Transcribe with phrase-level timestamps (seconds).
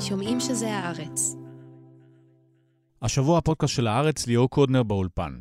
[0.00, 1.36] שומעים שזה הארץ.
[3.02, 5.40] השבוע הפודקאסט של הארץ, ליאור קודנר באולפן.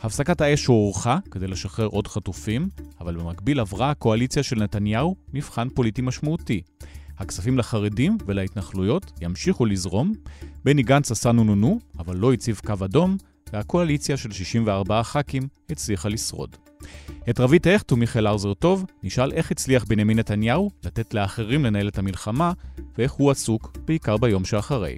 [0.00, 2.68] הפסקת האש הוארכה כדי לשחרר עוד חטופים,
[3.00, 6.62] אבל במקביל עברה הקואליציה של נתניהו מבחן פוליטי משמעותי.
[7.18, 10.12] הכספים לחרדים ולהתנחלויות ימשיכו לזרום,
[10.64, 13.16] בני גנץ עשה נו נו נו, אבל לא הציב קו אדום,
[13.52, 16.56] והקואליציה של 64 ח"כים הצליחה לשרוד.
[17.30, 21.98] את רבית הכט ומיכאל ארזר טוב נשאל איך הצליח בנימין נתניהו לתת לאחרים לנהל את
[21.98, 22.52] המלחמה,
[22.98, 24.96] ואיך הוא עסוק בעיקר ביום שאחרי.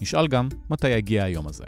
[0.00, 1.64] נשאל גם מתי יגיע היום הזה.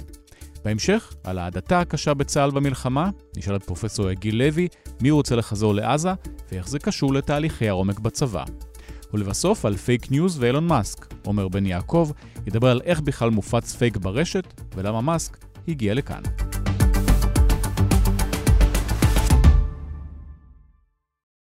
[0.64, 4.68] בהמשך, על ההדתה הקשה בצה"ל במלחמה, נשאל את פרופסור גיל לוי
[5.00, 6.10] מי רוצה לחזור לעזה
[6.52, 8.44] ואיך זה קשור לתהליכי העומק בצבא.
[9.14, 11.14] ולבסוף על פייק ניוז ואילון מאסק.
[11.24, 12.10] עומר בן יעקב
[12.46, 16.22] ידבר על איך בכלל מופץ פייק ברשת ולמה מאסק הגיע לכאן.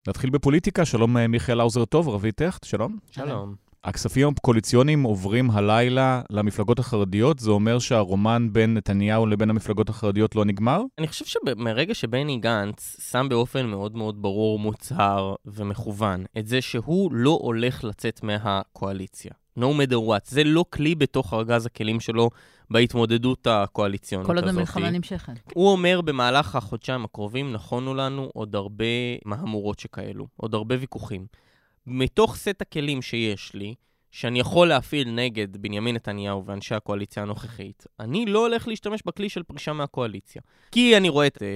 [0.07, 2.97] נתחיל בפוליטיקה, שלום מיכאל האוזר טוב, רבית הכט, שלום.
[3.11, 3.55] שלום.
[3.83, 10.45] הכספים הקואליציוניים עוברים הלילה למפלגות החרדיות, זה אומר שהרומן בין נתניהו לבין המפלגות החרדיות לא
[10.45, 10.81] נגמר?
[10.97, 17.11] אני חושב שמרגע שבני גנץ שם באופן מאוד מאוד ברור, מוצהר ומכוון את זה שהוא
[17.13, 19.31] לא הולך לצאת מהקואליציה.
[19.59, 20.21] no matter what.
[20.25, 22.29] זה לא כלי בתוך ארגז הכלים שלו
[22.71, 24.47] בהתמודדות הקואליציונית כל הזאת.
[24.47, 25.33] עוד המלחמה נמשכת.
[25.53, 28.85] הוא אומר במהלך החודשיים הקרובים, נכונו לנו עוד הרבה
[29.25, 31.25] מהמורות שכאלו, עוד הרבה ויכוחים.
[31.87, 33.75] מתוך סט הכלים שיש לי,
[34.11, 39.43] שאני יכול להפעיל נגד בנימין נתניהו ואנשי הקואליציה הנוכחית, אני לא הולך להשתמש בכלי של
[39.43, 40.41] פרישה מהקואליציה.
[40.71, 41.47] כי אני רואה את אה,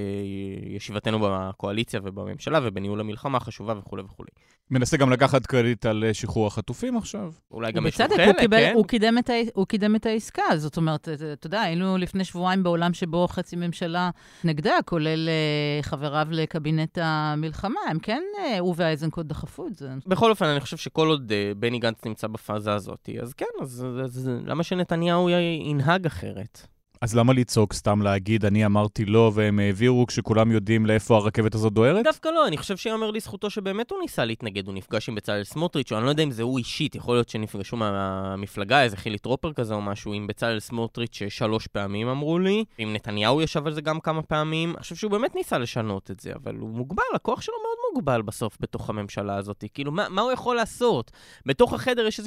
[0.76, 4.30] ישיבתנו בקואליציה ובממשלה ובניהול המלחמה החשובה וכולי וכולי.
[4.72, 7.32] מנסה גם לקחת קרדיט על אה, שחרור החטופים עכשיו.
[7.52, 8.72] אולי גם יש לו ובצדק, חלק, הוא, קיבל, כן?
[8.76, 10.44] הוא, קידם את ה, הוא קידם את העסקה.
[10.56, 14.10] זאת אומרת, אתה אתה יודע, היינו לפני שבועיים בעולם שבו חצי ממשלה
[14.44, 17.80] נגדה, כולל אה, חבריו לקבינט המלחמה.
[17.90, 19.90] הם כן, אה, הוא ואיזנקוט דחפו את זה.
[20.08, 24.18] בכל אופן, אני חושב שכל עוד בני גנץ נמצא בפאזה הזאת, אז כן, אז, אז,
[24.18, 25.30] אז למה שנתניהו
[25.64, 26.68] ינהג אחרת?
[27.06, 31.74] אז למה לצעוק סתם להגיד, אני אמרתי לא והם העבירו כשכולם יודעים לאיפה הרכבת הזאת
[31.74, 32.04] דוהרת?
[32.04, 35.92] דווקא לא, אני חושב שיאמר לזכותו שבאמת הוא ניסה להתנגד, הוא נפגש עם בצלאל סמוטריץ',
[35.92, 39.54] או אני לא יודע אם זה הוא אישית, יכול להיות שנפגשו מהמפלגה, איזה חילי טרופר
[39.54, 43.82] כזה או משהו, עם בצלאל סמוטריץ' שלוש פעמים אמרו לי, עם נתניהו ישב על זה
[43.82, 47.42] גם כמה פעמים, אני חושב שהוא באמת ניסה לשנות את זה, אבל הוא מוגבל, הכוח
[47.42, 51.12] שלו מאוד מוגבל בסוף בתוך הממשלה הזאת, כאילו, מה, מה הוא יכול לעשות?
[51.46, 52.20] בתוך החדר יש.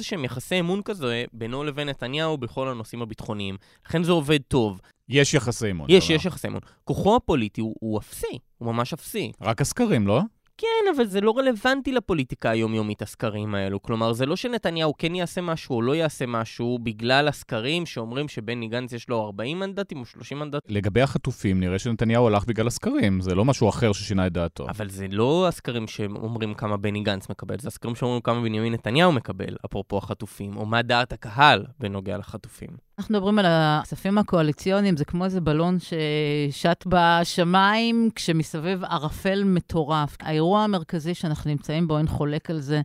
[5.09, 5.87] יש יחסי אמון.
[5.89, 6.15] יש, אתה אומר.
[6.15, 6.59] יש יחסי אמון.
[6.83, 9.31] כוחו הפוליטי הוא, הוא אפסי, הוא ממש אפסי.
[9.41, 10.21] רק הסקרים, לא?
[10.61, 13.81] כן, אבל זה לא רלוונטי לפוליטיקה היומיומית, הסקרים האלו.
[13.81, 18.67] כלומר, זה לא שנתניהו כן יעשה משהו או לא יעשה משהו בגלל הסקרים שאומרים שבני
[18.67, 20.75] גנץ יש לו 40 מנדטים או 30 מנדטים.
[20.75, 24.69] לגבי החטופים, נראה שנתניהו הלך בגלל הסקרים, זה לא משהו אחר ששינה את דעתו.
[24.69, 29.11] אבל זה לא הסקרים שאומרים כמה בני גנץ מקבל, זה הסקרים שאומרים כמה בנימין נתניהו
[29.11, 32.88] מקבל, אפרופו החטופים, או מה דעת הקהל בנוגע לחטופים.
[32.99, 40.17] אנחנו מדברים על הכספים הקואליציוניים, זה כמו איזה בלון ששט בשמיים כשמסביב ערפל מטורף.
[40.21, 42.81] האירוע המרכזי שאנחנו נמצאים בו, אין חולק על זה,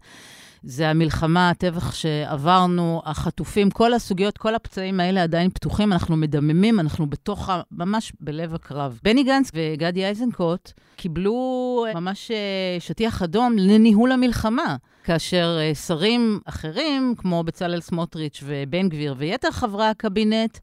[0.66, 7.06] זה המלחמה, הטבח שעברנו, החטופים, כל הסוגיות, כל הפצעים האלה עדיין פתוחים, אנחנו מדממים, אנחנו
[7.06, 9.00] בתוך, ממש בלב הקרב.
[9.02, 14.76] בני גנץ וגדי איזנקוט קיבלו ממש אה, שטיח אדום לניהול המלחמה.
[15.04, 20.58] כאשר אה, שרים אחרים, כמו בצלאל סמוטריץ' ובן גביר ויתר חברי הקבינט,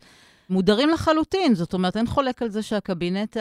[0.51, 1.55] מודרים לחלוטין.
[1.55, 3.37] זאת אומרת, אין חולק על זה שהקבינט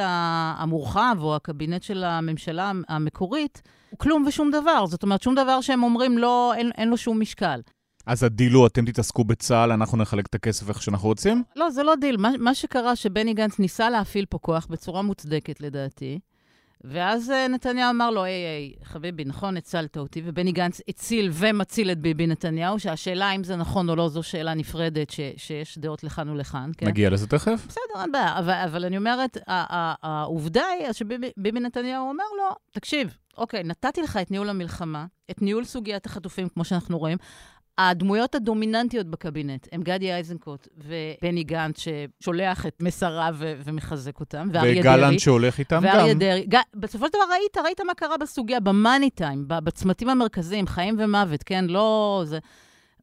[0.58, 4.86] המורחב, או הקבינט של הממשלה המקורית, הוא כלום ושום דבר.
[4.86, 7.60] זאת אומרת, שום דבר שהם אומרים, לא, אין, אין לו שום משקל.
[8.06, 11.42] אז הדיל הוא, אתם תתעסקו בצה"ל, אנחנו נחלק את הכסף איך שאנחנו רוצים?
[11.56, 12.16] לא, זה לא דיל.
[12.16, 16.18] מה, מה שקרה, שבני גנץ ניסה להפעיל פה כוח בצורה מוצדקת, לדעתי,
[16.84, 21.90] ואז אה, נתניהו אמר לו, היי, היי, חביבי, נכון, הצלת אותי, ובני גנץ הציל ומציל
[21.90, 26.04] את ביבי נתניהו, שהשאלה אם זה נכון או לא, זו שאלה נפרדת, ש, שיש דעות
[26.04, 26.86] לכאן ולכאן, כן?
[26.86, 27.66] נגיע לזה תכף.
[27.68, 33.16] בסדר, אין בעיה, אבל, אבל אני אומרת, העובדה היא שביבי ביבי נתניהו אומר לו, תקשיב,
[33.38, 37.18] אוקיי, נתתי לך את ניהול המלחמה, את ניהול סוגיית החטופים, כמו שאנחנו רואים.
[37.88, 44.94] הדמויות הדומיננטיות בקבינט הם גדי איזנקוט ובני גנץ, ששולח את מסריו ומחזק אותם, ואריה דרעי.
[44.94, 45.84] וגלנט שהולך איתם גם.
[45.84, 46.46] ואריה דרעי.
[46.46, 46.56] ג...
[46.74, 51.64] בסופו של דבר ראית, ראית מה קרה בסוגיה, במאני טיים, בצמתים המרכזיים, חיים ומוות, כן?
[51.68, 52.22] לא...
[52.26, 52.38] זה...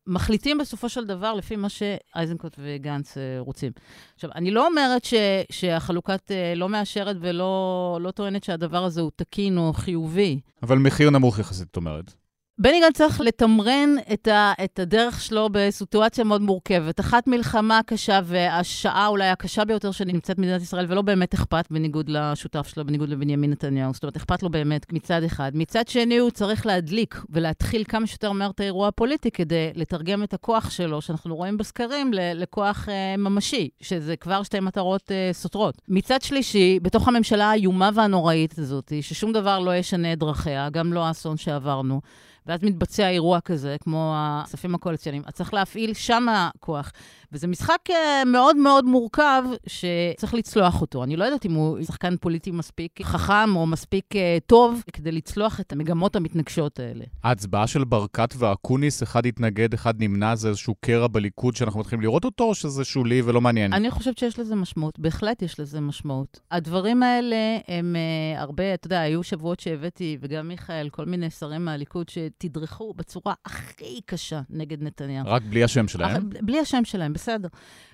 [0.07, 3.71] מחליטים בסופו של דבר לפי מה שאיזנקוט וגנץ אה, רוצים.
[4.15, 5.13] עכשיו, אני לא אומרת ש,
[5.51, 10.39] שהחלוקת אה, לא מאשרת ולא לא טוענת שהדבר הזה הוא תקין או חיובי.
[10.63, 12.13] אבל מחיר נמוך יחסית, את אומרת.
[12.59, 17.00] בני גנץ צריך לתמרן את, ה, את הדרך שלו בסיטואציה מאוד מורכבת.
[17.00, 22.68] אחת מלחמה קשה, והשעה אולי הקשה ביותר שנמצאת במדינת ישראל, ולא באמת אכפת בניגוד לשותף
[22.68, 23.94] שלו, בניגוד לבנימין נתניהו.
[23.94, 25.51] זאת אומרת, אכפת לו באמת מצד אחד.
[25.54, 30.33] מצד שני, הוא צריך להדליק ולהתחיל כמה שיותר מהר את האירוע הפוליטי כדי לתרגם את
[30.33, 35.81] הכוח שלו, שאנחנו רואים בסקרים, לכוח אה, ממשי, שזה כבר שתי מטרות אה, סותרות.
[35.88, 41.06] מצד שלישי, בתוך הממשלה האיומה והנוראית הזאת, ששום דבר לא ישנה את דרכיה, גם לא
[41.06, 42.01] האסון שעברנו,
[42.47, 45.23] ואז מתבצע אירוע כזה, כמו הכספים הקואליציוניים.
[45.25, 46.25] אז צריך להפעיל שם
[46.59, 46.91] כוח.
[47.31, 51.03] וזה משחק אה, מאוד מאוד מורכב, שצריך לצלוח אותו.
[51.03, 55.59] אני לא יודעת אם הוא שחקן פוליטי מספיק חכם או מספיק אה, טוב כדי לצלוח
[55.59, 57.06] את המגמות המתנגשות האלה.
[57.24, 62.25] ההצבעה של ברקת ואקוניס, אחד התנגד, אחד נמנע, זה איזשהו קרע בליכוד שאנחנו מתחילים לראות
[62.25, 63.74] אותו, או שזה שולי ולא מעניין?
[63.74, 66.39] אני חושבת שיש לזה משמעות, בהחלט יש לזה משמעות.
[66.51, 71.65] הדברים האלה הם uh, הרבה, אתה יודע, היו שבועות שהבאתי, וגם מיכאל, כל מיני שרים
[71.65, 75.27] מהליכוד שתדרכו בצורה הכי קשה נגד נתניהו.
[75.27, 76.29] רק בלי השם שלהם?
[76.41, 77.47] בלי השם שלהם, בסדר.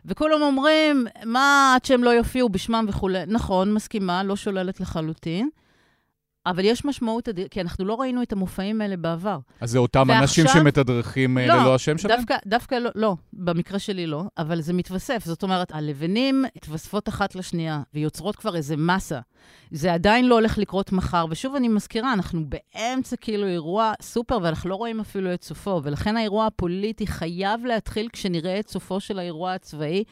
[0.05, 3.23] וכולם אומרים, מה עד שהם לא יופיעו בשמם וכולי.
[3.27, 5.49] נכון, מסכימה, לא שוללת לחלוטין.
[6.45, 9.40] אבל יש משמעות כי אנחנו לא ראינו את המופעים האלה בעבר.
[9.62, 12.18] אז זה אותם ועכשיו, אנשים שמתדרכים אה, לא, ללא השם שלהם?
[12.18, 15.24] דווקא, דווקא לא, לא, במקרה שלי לא, אבל זה מתווסף.
[15.25, 19.19] זאת אומרת, הלבנים מתווספות אחת לשנייה, ויוצרות כבר איזה מסה.
[19.72, 24.69] זה עדיין לא הולך לקרות מחר, ושוב אני מזכירה, אנחנו באמצע כאילו אירוע סופר, ואנחנו
[24.69, 29.54] לא רואים אפילו את סופו, ולכן האירוע הפוליטי חייב להתחיל כשנראה את סופו של האירוע
[29.54, 30.04] הצבאי.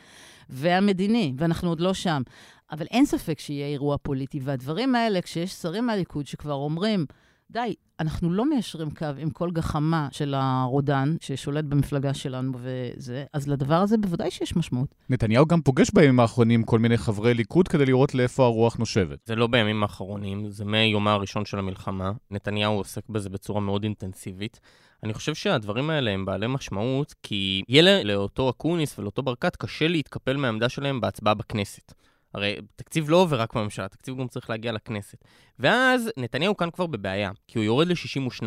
[0.51, 2.22] והמדיני, ואנחנו עוד לא שם.
[2.71, 7.06] אבל אין ספק שיהיה אירוע פוליטי, והדברים האלה, כשיש שרים מהליכוד שכבר אומרים,
[7.51, 13.47] די, אנחנו לא מיישרים קו עם כל גחמה של הרודן ששולט במפלגה שלנו וזה, אז
[13.47, 14.95] לדבר הזה בוודאי שיש משמעות.
[15.09, 19.19] נתניהו גם פוגש בימים האחרונים כל מיני חברי ליכוד כדי לראות לאיפה הרוח נושבת.
[19.25, 22.12] זה לא בימים האחרונים, זה מיומה הראשון של המלחמה.
[22.31, 24.59] נתניהו עוסק בזה בצורה מאוד אינטנסיבית.
[25.03, 30.38] אני חושב שהדברים האלה הם בעלי משמעות, כי יהיה לאותו אקוניס ולאותו ברקת קשה להתקפל
[30.38, 31.94] מהעמדה שלהם בהצבעה בכנסת.
[32.33, 35.25] הרי תקציב לא עובר רק בממשלה, תקציב גם צריך להגיע לכנסת.
[35.60, 38.44] ואז נתניהו כאן כבר בבעיה, כי הוא יורד ל-62,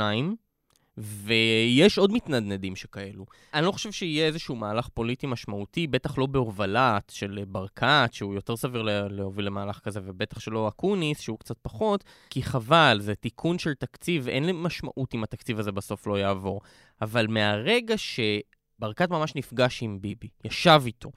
[0.98, 3.26] ויש עוד מתנדנדים שכאלו.
[3.54, 8.56] אני לא חושב שיהיה איזשהו מהלך פוליטי משמעותי, בטח לא בהובלה של ברקת, שהוא יותר
[8.56, 13.74] סביר להוביל למהלך כזה, ובטח שלא אקוניס, שהוא קצת פחות, כי חבל, זה תיקון של
[13.74, 16.60] תקציב, אין משמעות אם התקציב הזה בסוף לא יעבור.
[17.02, 21.10] אבל מהרגע שברקת ממש נפגש עם ביבי, ישב איתו,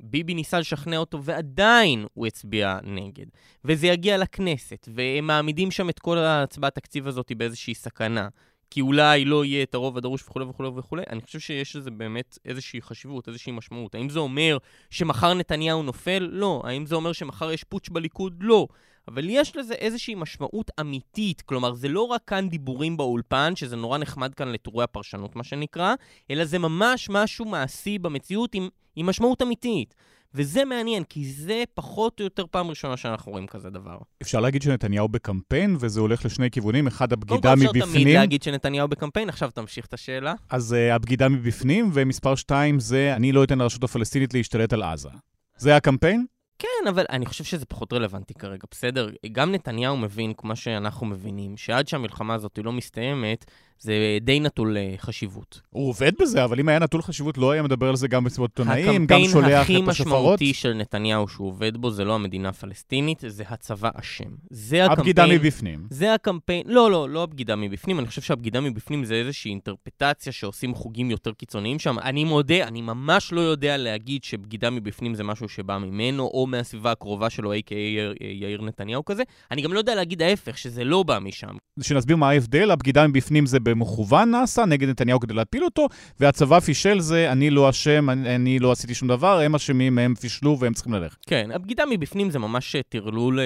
[0.00, 3.26] ביבי ניסה לשכנע אותו ועדיין הוא הצביע נגד.
[3.64, 8.28] וזה יגיע לכנסת, והם מעמידים שם את כל ההצבעת התקציב הזאת באיזושהי סכנה.
[8.70, 12.38] כי אולי לא יהיה את הרוב הדרוש וכולי וכולי וכולי, אני חושב שיש לזה באמת
[12.44, 13.94] איזושהי חשיבות, איזושהי משמעות.
[13.94, 14.58] האם זה אומר
[14.90, 16.28] שמחר נתניהו נופל?
[16.32, 16.62] לא.
[16.64, 18.34] האם זה אומר שמחר יש פוטש בליכוד?
[18.40, 18.66] לא.
[19.08, 23.98] אבל יש לזה איזושהי משמעות אמיתית, כלומר, זה לא רק כאן דיבורים באולפן, שזה נורא
[23.98, 25.94] נחמד כאן לטורי הפרשנות, מה שנקרא,
[26.30, 29.94] אלא זה ממש משהו מעשי במציאות עם, עם משמעות אמיתית.
[30.34, 33.98] וזה מעניין, כי זה פחות או יותר פעם ראשונה שאנחנו רואים כזה דבר.
[34.22, 37.66] אפשר להגיד שנתניהו בקמפיין, וזה הולך לשני כיוונים, אחד הבגידה מבפנים.
[37.68, 40.34] קודם כל אפשר תמיד להגיד שנתניהו בקמפיין, עכשיו תמשיך את השאלה.
[40.50, 45.08] אז uh, הבגידה מבפנים, ומספר שתיים זה, אני לא אתן לרשות הפלסטינית להשתלט על עזה.
[45.56, 46.26] זה הקמפיין?
[46.64, 49.10] כן, אבל אני חושב שזה פחות רלוונטי כרגע, בסדר?
[49.32, 53.44] גם נתניהו מבין, כמו שאנחנו מבינים, שעד שהמלחמה הזאת לא מסתיימת,
[53.78, 55.60] זה די נטול אה, חשיבות.
[55.70, 58.50] הוא עובד בזה, אבל אם היה נטול חשיבות, לא היה מדבר על זה גם בצוות
[58.50, 59.60] עיתונאים, גם שולח את השפרות.
[59.60, 64.24] הקמפיין הכי משמעותי של נתניהו שהוא עובד בו, זה לא המדינה הפלסטינית, זה הצבא אשם.
[64.50, 64.98] זה הקמפיין...
[64.98, 65.86] הבגידה מבפנים.
[65.90, 66.62] זה הקמפיין...
[66.66, 67.98] לא, לא, לא הבגידה מבפנים.
[67.98, 71.98] אני חושב שהבגידה מבפנים זה איזושהי אינטרפטציה שעושים חוגים יותר קיצוניים שם.
[71.98, 76.92] אני מודה, אני ממש לא יודע להגיד שבגידה מבפנים זה משהו שבא ממנו, או מהסביבה
[76.92, 77.74] הקרובה שלו, a.k.a.
[78.20, 79.22] יאיר נתניהו כזה.
[79.50, 81.56] אני גם לא יודע להגיד ההפך, שזה לא בא משם.
[81.80, 85.88] שנסביר מה ההבדל, הבגידה מבפנים זה במכוון נעשה נגד נתניהו כדי להפיל אותו,
[86.20, 90.14] והצבא פישל זה, אני לא אשם, אני, אני לא עשיתי שום דבר, הם אשמים, הם
[90.14, 91.16] פישלו והם צריכים ללכת.
[91.26, 93.44] כן, הבגידה מבפנים זה ממש טרלול אה,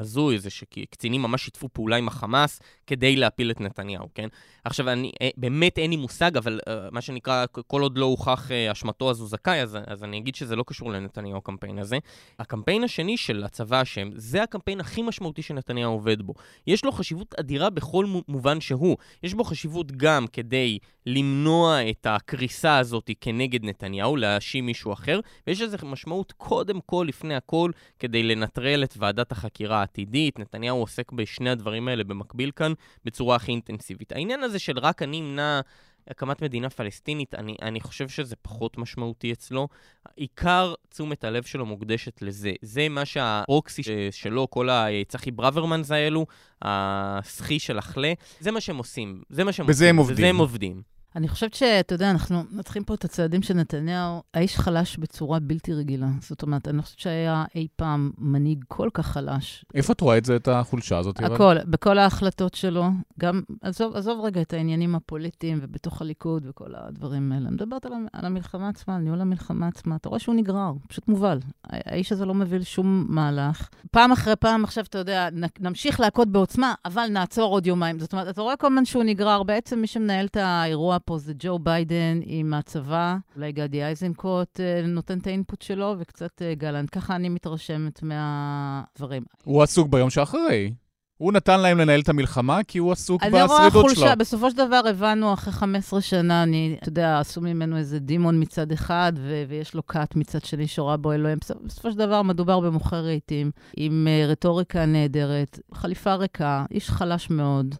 [0.00, 2.60] הזוי, זה שקצינים ממש שיתפו פעולה עם החמאס
[2.92, 4.28] כדי להפיל את נתניהו, כן?
[4.64, 8.48] עכשיו, אני, אה, באמת אין לי מושג, אבל uh, מה שנקרא, כל עוד לא הוכח
[8.48, 11.98] uh, אשמתו אז הוא זכאי, אז, אז אני אגיד שזה לא קשור לנתניהו, הקמפיין הזה.
[12.38, 16.34] הקמפיין השני של הצבא אשם, זה הקמפיין הכי משמעותי שנתניהו עובד בו.
[16.66, 18.96] יש לו חשיבות אדירה בכל מובן שהוא.
[19.22, 25.60] יש בו חשיבות גם כדי למנוע את הקריסה הזאת כנגד נתניהו, להאשים מישהו אחר, ויש
[25.60, 30.38] לזה משמעות קודם כל, לפני הכל, כדי לנטרל את ועדת החקירה העתידית.
[30.38, 32.72] נתניהו עוסק בשני הדברים האלה במקביל כאן
[33.04, 34.12] בצורה הכי אינטנסיבית.
[34.12, 35.60] העניין הזה של רק אני אמנע
[36.08, 39.68] הקמת מדינה פלסטינית, אני, אני חושב שזה פחות משמעותי אצלו.
[40.16, 42.52] עיקר תשומת הלב שלו מוקדשת לזה.
[42.62, 46.26] זה מה שהפרוקסי שלו, כל הצחי ברוורמנס האלו,
[46.62, 49.22] הסחי של החלה, זה מה שהם עושים.
[49.28, 49.88] זה מה שהם בזה עושים.
[49.88, 50.16] הם עובדים.
[50.16, 50.91] בזה הם עובדים.
[51.16, 54.22] אני חושבת שאתה יודע, אנחנו נתחיל פה את הצעדים של נתניהו.
[54.34, 56.06] האיש חלש בצורה בלתי רגילה.
[56.20, 59.64] זאת אומרת, אני לא חושבת שהיה אי פעם מנהיג כל כך חלש.
[59.74, 61.20] איפה את רואה את זה, את החולשה הזאת?
[61.22, 62.84] הכל, בכל ההחלטות שלו,
[63.20, 67.50] גם, עזוב, עזוב רגע את העניינים הפוליטיים ובתוך הליכוד וכל הדברים האלה.
[67.50, 69.96] מדברת על, על המלחמה עצמה, על ניהול המלחמה עצמה.
[69.96, 71.38] אתה רואה שהוא נגרר, פשוט מובל.
[71.64, 73.68] האיש הזה לא מביא לשום מהלך.
[73.90, 75.28] פעם אחרי פעם, עכשיו, אתה יודע,
[75.60, 78.00] נמשיך להכות בעוצמה, אבל נעצור עוד יומיים.
[78.00, 79.42] זאת אומרת, אתה רואה כל הזמן שהוא נגרר.
[79.42, 84.82] בעצם מי שמנהל את האירוע פה זה ג'ו ביידן עם הצבא, אולי גדי איזנקוט אה,
[84.86, 86.88] נותן את האינפוט שלו, וקצת אה, גלנט.
[86.92, 89.22] ככה אני מתרשמת מהדברים.
[89.44, 90.72] הוא עסוק ביום שאחרי.
[91.16, 93.82] הוא נתן להם לנהל את המלחמה כי הוא עסוק אני רואה בשרידות שלו.
[93.94, 98.40] חולשה, בסופו של דבר הבנו אחרי 15 שנה, אני, אתה יודע, עשו ממנו איזה דימון
[98.42, 101.38] מצד אחד, ו- ויש לו כת מצד שני שורה בו אלוהים.
[101.44, 107.30] בסופ- בסופו של דבר מדובר במוכר רהיטים, עם uh, רטוריקה נהדרת, חליפה ריקה, איש חלש
[107.30, 107.74] מאוד.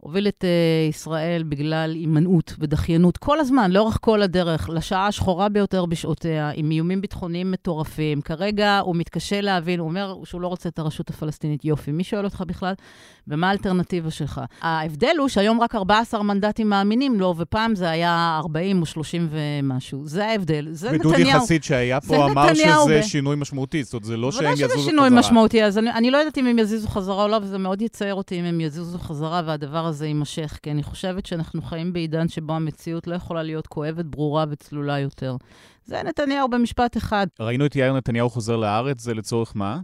[0.00, 5.86] הוביל את uh, ישראל בגלל הימנעות ודחיינות כל הזמן, לאורך כל הדרך, לשעה השחורה ביותר
[5.86, 8.20] בשעותיה, עם איומים ביטחוניים מטורפים.
[8.20, 11.64] כרגע הוא מתקשה להבין, הוא אומר שהוא לא רוצה את הרשות הפלסטינית.
[11.64, 12.74] יופי, מי שואל אותך בכלל?
[13.28, 14.40] ומה האלטרנטיבה שלך?
[14.62, 20.06] ההבדל הוא שהיום רק 14 מנדטים מאמינים לו, ופעם זה היה 40 או 30 ומשהו.
[20.06, 20.66] זה ההבדל.
[20.70, 21.40] זה ודודי נתניהו.
[21.40, 24.66] חסיד שהיה פה אמר שזה ב- שינוי משמעותי, זאת אומרת, זה לא שהם ודאי יזוזו
[24.68, 24.90] שזה חזרה.
[24.90, 27.82] שינוי משמעותי, אז אני, אני לא יודעת אם הם יזיזו חזרה או לא, וזה מאוד
[27.82, 32.28] יצער אותי אם הם יזיזו חזרה והדבר הזה יימשך, כי אני חושבת שאנחנו חיים בעידן
[32.28, 35.36] שבו המציאות לא יכולה להיות כואבת, ברורה וצלולה יותר.
[35.84, 37.26] זה נתניהו במשפט אחד.
[37.40, 39.80] ראינו את יאיר נתניהו חוזר לארץ, זה לצורך מה?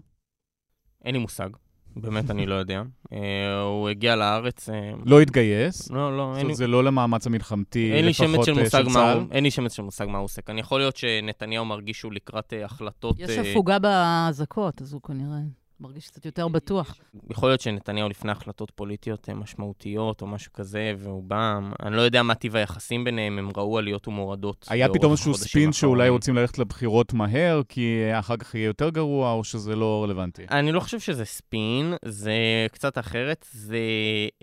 [1.05, 1.49] אין לי מושג.
[1.97, 2.83] באמת, אני לא יודע.
[3.13, 4.69] אה, הוא הגיע לארץ...
[4.69, 5.91] אה, לא התגייס.
[5.91, 6.43] לא, לא, זאת אין לי...
[6.43, 9.19] אומרת, זה לא למאמץ המלחמתי, לפחות של אה, צה"ל.
[9.31, 10.59] אין לי שמץ של מושג מה הוא עושה כאן.
[10.59, 13.17] יכול להיות שנתניהו מרגיש שהוא לקראת החלטות...
[13.19, 15.39] יש הפוגה באזעקות, אז הוא כנראה
[15.81, 16.97] מרגיש קצת יותר בטוח.
[17.31, 21.59] יכול להיות שנתניהו לפני החלטות פוליטיות אה, משמעותיות או משהו כזה, והוא בא...
[21.83, 24.67] אני לא יודע מה טיב היחסים ביניהם, הם ראו עליות ומורדות.
[24.71, 26.09] היה פתאום איזשהו ספין שאולי.
[26.09, 30.43] רוצים ללכת לבחירות מהר, כי אחר כך יהיה יותר גרוע, או שזה לא רלוונטי.
[30.51, 33.79] אני לא חושב שזה ספין, זה קצת אחרת, זה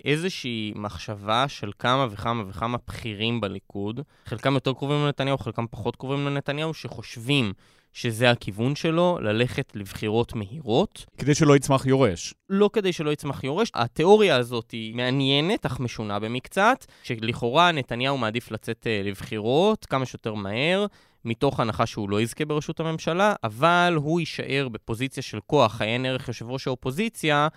[0.04, 6.26] איזושהי מחשבה של כמה וכמה וכמה בכירים בליכוד, חלקם יותר קרובים לנתניהו, חלקם פחות קרובים
[6.26, 7.52] לנתניהו, שחושבים
[7.94, 12.34] שזה הכיוון שלו, ללכת לבחירות מהירות, כדי שלא יצמח יורש.
[12.50, 13.70] לא כדי שלא יצמח יורש.
[13.74, 20.34] התיאוריה הזאת היא מעניינת, אך משונה במקצת, שלכאורה נתניהו מעדיף לצאת אה, לבחירות כמה שיותר
[20.34, 20.86] מהר.
[21.24, 26.28] מתוך הנחה שהוא לא יזכה בראשות הממשלה, אבל הוא יישאר בפוזיציה של כוח, עיין ערך
[26.28, 27.48] יושב ראש האופוזיציה,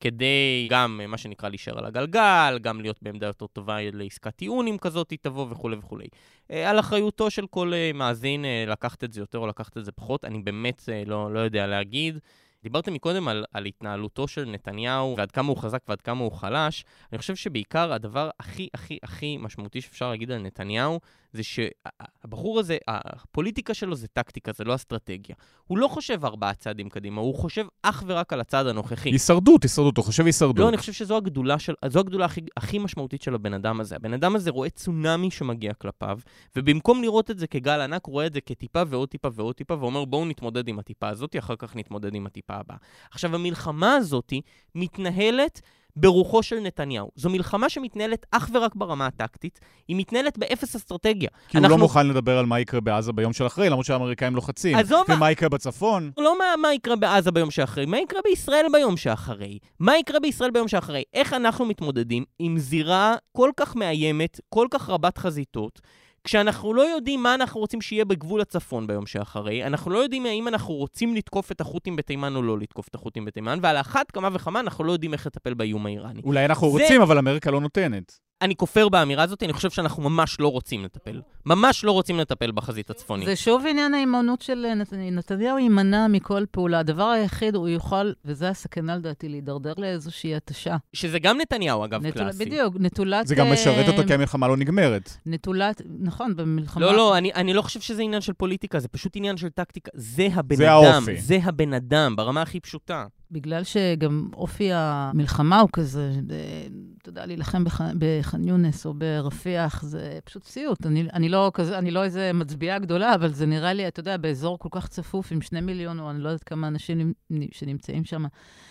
[0.00, 4.66] כדי גם, אה, מה שנקרא, להישאר על הגלגל, גם להיות בעמדה יותר טובה לעסקת טיעון
[4.66, 6.06] אם כזאת תבוא וכולי וכולי.
[6.50, 9.92] אה, על אחריותו של כל אה, מאזין לקחת את זה יותר או לקחת את זה
[9.92, 12.18] פחות, אני באמת לא, לא יודע להגיד.
[12.62, 16.84] דיברתם מקודם על, על התנהלותו של נתניהו ועד כמה הוא חזק ועד כמה הוא חלש.
[17.12, 21.00] אני חושב שבעיקר הדבר הכי הכי הכי משמעותי שאפשר להגיד על נתניהו
[21.36, 25.36] זה שהבחור הזה, הפוליטיקה שלו זה טקטיקה, זה לא אסטרטגיה.
[25.66, 29.08] הוא לא חושב ארבעה צעדים קדימה, הוא חושב אך ורק על הצעד הנוכחי.
[29.10, 30.58] הישרדות, הישרדות, הוא חושב הישרדות.
[30.58, 33.96] לא, אני חושב שזו הגדולה, של, הגדולה הכי, הכי משמעותית של הבן אדם הזה.
[33.96, 36.18] הבן אדם הזה רואה צונאמי שמגיע כלפיו,
[36.56, 39.74] ובמקום לראות את זה כגל ענק, הוא רואה את זה כטיפה ועוד טיפה ועוד טיפה,
[39.80, 42.76] ואומר בואו נתמודד עם הטיפה הזאת, אחר כך נתמודד עם הטיפה הבאה.
[43.10, 44.32] עכשיו, המלחמה הזאת
[44.74, 45.60] מתנהלת
[45.96, 47.10] ברוחו של נתניהו.
[47.14, 51.28] זו מלחמה שמתנהלת אך ורק ברמה הטקטית, היא מתנהלת באפס אסטרטגיה.
[51.48, 54.34] כי הוא לא אנחנו- מוכן לדבר על מה יקרה בעזה ביום של אחרי, למרות שהאמריקאים
[54.34, 54.76] לוחצים.
[54.76, 56.10] עזוב, ומה יקרה בצפון?
[56.18, 59.58] לא מה, מה יקרה בעזה ביום שאחרי, מה יקרה בישראל ביום שאחרי?
[59.80, 61.02] מה יקרה בישראל ביום שאחרי?
[61.14, 65.80] איך אנחנו מתמודדים עם זירה כל כך מאיימת, כל כך רבת חזיתות,
[66.26, 70.48] כשאנחנו לא יודעים מה אנחנו רוצים שיהיה בגבול הצפון ביום שאחרי, אנחנו לא יודעים האם
[70.48, 74.28] אנחנו רוצים לתקוף את החות'ים בתימן או לא לתקוף את החות'ים בתימן, ועל אחת כמה
[74.32, 76.20] וכמה אנחנו לא יודעים איך לטפל באיום האיראני.
[76.24, 78.25] אולי אנחנו זה- רוצים, אבל אמריקה לא נותנת.
[78.42, 81.20] אני כופר באמירה הזאת, אני חושב שאנחנו ממש לא רוצים לטפל.
[81.46, 83.26] ממש לא רוצים לטפל בחזית הצפונית.
[83.26, 84.92] זה שוב עניין ההימנעות של נת...
[84.92, 86.78] נתניהו יימנע מכל פעולה.
[86.78, 90.76] הדבר היחיד, הוא יוכל, וזה הסכנה לדעתי, להידרדר לאיזושהי התשה.
[90.92, 92.44] שזה גם נתניהו, אגב, נטול- קלאסי.
[92.44, 93.26] בדיוק, נטולת...
[93.26, 95.16] זה גם משרת אה, אותו כי המלחמה לא נגמרת.
[95.26, 96.86] נטולת, נכון, במלחמה...
[96.86, 99.90] לא, לא, אני, אני לא חושב שזה עניין של פוליטיקה, זה פשוט עניין של טקטיקה.
[99.94, 100.92] זה הבן זה אדם.
[100.92, 101.16] האופי.
[101.16, 103.06] זה הבן אדם, ברמה הכי פשוטה.
[103.30, 106.66] בגלל שגם אופי המלחמה הוא כזה, אה,
[107.02, 110.86] אתה יודע, להילחם בח, בח'אן יונס או ברפיח, זה פשוט סיוט.
[110.86, 114.16] אני, אני, לא כזה, אני לא איזה מצביעה גדולה, אבל זה נראה לי, אתה יודע,
[114.16, 117.12] באזור כל כך צפוף עם שני מיליון, או אני לא יודעת כמה אנשים
[117.52, 118.24] שנמצאים שם.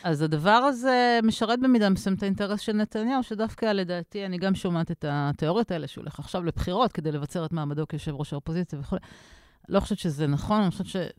[0.04, 5.06] אז הדבר הזה משרת במידה מסוימת האינטרס של נתניהו, שדווקא לדעתי, אני גם שומעת את
[5.08, 8.98] התיאוריות האלה, שהוא הולך עכשיו לבחירות כדי לבצר את מעמדו כיושב ראש האופוזיציה וכו'.
[9.70, 11.10] לא חושבת שזה נכון, אני חושבת שזה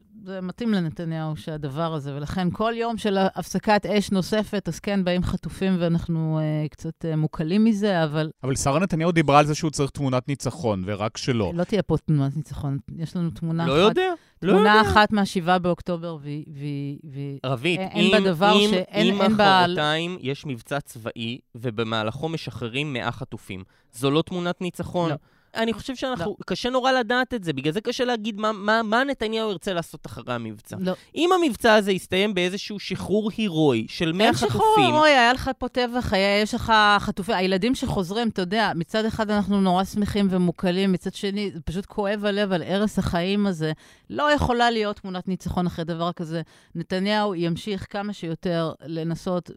[0.43, 5.77] מתאים לנתניהו שהדבר הזה, ולכן כל יום של הפסקת אש נוספת, אז כן, באים חטופים
[5.79, 8.31] ואנחנו אה, קצת אה, מוקלים מזה, אבל...
[8.43, 11.53] אבל שרה נתניהו דיברה על זה שהוא צריך תמונת ניצחון, ורק שלא.
[11.55, 13.89] לא תהיה פה תמונת ניצחון, יש לנו תמונה לא אחת.
[13.97, 14.11] יודע,
[14.43, 14.91] לא תמונה יודע.
[14.91, 17.39] אחת מה-7 באוקטובר, והיא...
[17.47, 22.93] רבית, אין- אם, אין בה דבר אם, שאין- אם מחרתיים יש מבצע צבאי, ובמהלכו משחררים
[22.93, 23.63] 100 חטופים,
[23.93, 25.11] זו לא תמונת ניצחון.
[25.11, 25.17] לא.
[25.57, 29.05] אני חושב שאנחנו, קשה נורא לדעת את זה, בגלל זה קשה להגיד מה, מה, מה
[29.05, 30.77] נתניהו ירצה לעשות אחרי המבצע.
[30.81, 30.93] לא.
[31.15, 35.51] אם המבצע הזה יסתיים באיזשהו שחרור הירואי של 100 אין שחרור, חטופים, אוי, היה לך
[35.59, 40.27] פה טבח, היה, יש לך חטופים, הילדים שחוזרים, אתה יודע, מצד אחד אנחנו נורא שמחים
[40.31, 43.73] ומוקלים, מצד שני, זה פשוט כואב הלב על הרס החיים הזה.
[44.11, 46.43] לא יכולה להיות תמונת ניצחון אחרי דבר כזה.
[46.75, 49.51] נתניהו ימשיך כמה שיותר לנסות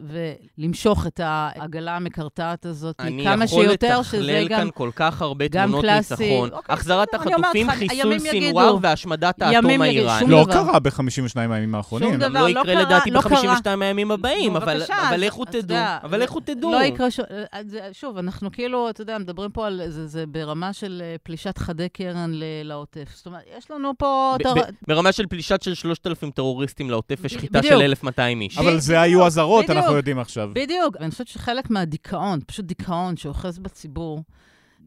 [0.58, 4.60] ולמשוך את העגלה המקרטעת הזאת, אני כמה יכול שיותר, שזה לתכלל גם...
[4.60, 5.86] כאן כל כך הרבה תמונות.
[5.98, 6.50] ניצחון.
[6.52, 8.20] אוקיי, החזרת החטופים, חיסול.
[8.20, 10.30] סינואר והשמדת האטום האיראני.
[10.32, 10.46] לא.
[10.52, 11.02] קרה ב-52
[11.36, 12.10] הימים האחרונים.
[12.10, 12.28] שום דבר.
[12.34, 13.42] לא לא יקרה קרה, לדעתי לא קרה.
[13.42, 14.84] ב-52 הימים הבאים, נו, אבל
[15.18, 15.78] לכו אז תדעו.
[16.04, 16.72] אבל לכו תדעו.
[16.72, 17.20] לא יקרה ש...
[17.52, 19.82] אז זה- שוב, אנחנו כאילו, אתה יודע, מדברים פה על...
[19.88, 22.32] זה, זה ברמה של אה, פלישת חדי קרן
[22.64, 23.10] לעוטף.
[23.16, 24.36] זאת אומרת, יש לנו פה...
[24.46, 27.74] ב- ב- ברמה של פלישת של 3,000 טרוריסטים לעוטף ושחיטה בדיוק.
[27.74, 28.58] של 1,200 איש.
[28.58, 29.96] אבל זה היו אזהרות, אנחנו.
[29.96, 30.50] יודעים עכשיו.
[30.54, 30.96] בדיוק.
[31.00, 34.24] ואני חושבת שחלק מהדיכאון, פשוט דיכאון שאוחז בציבור,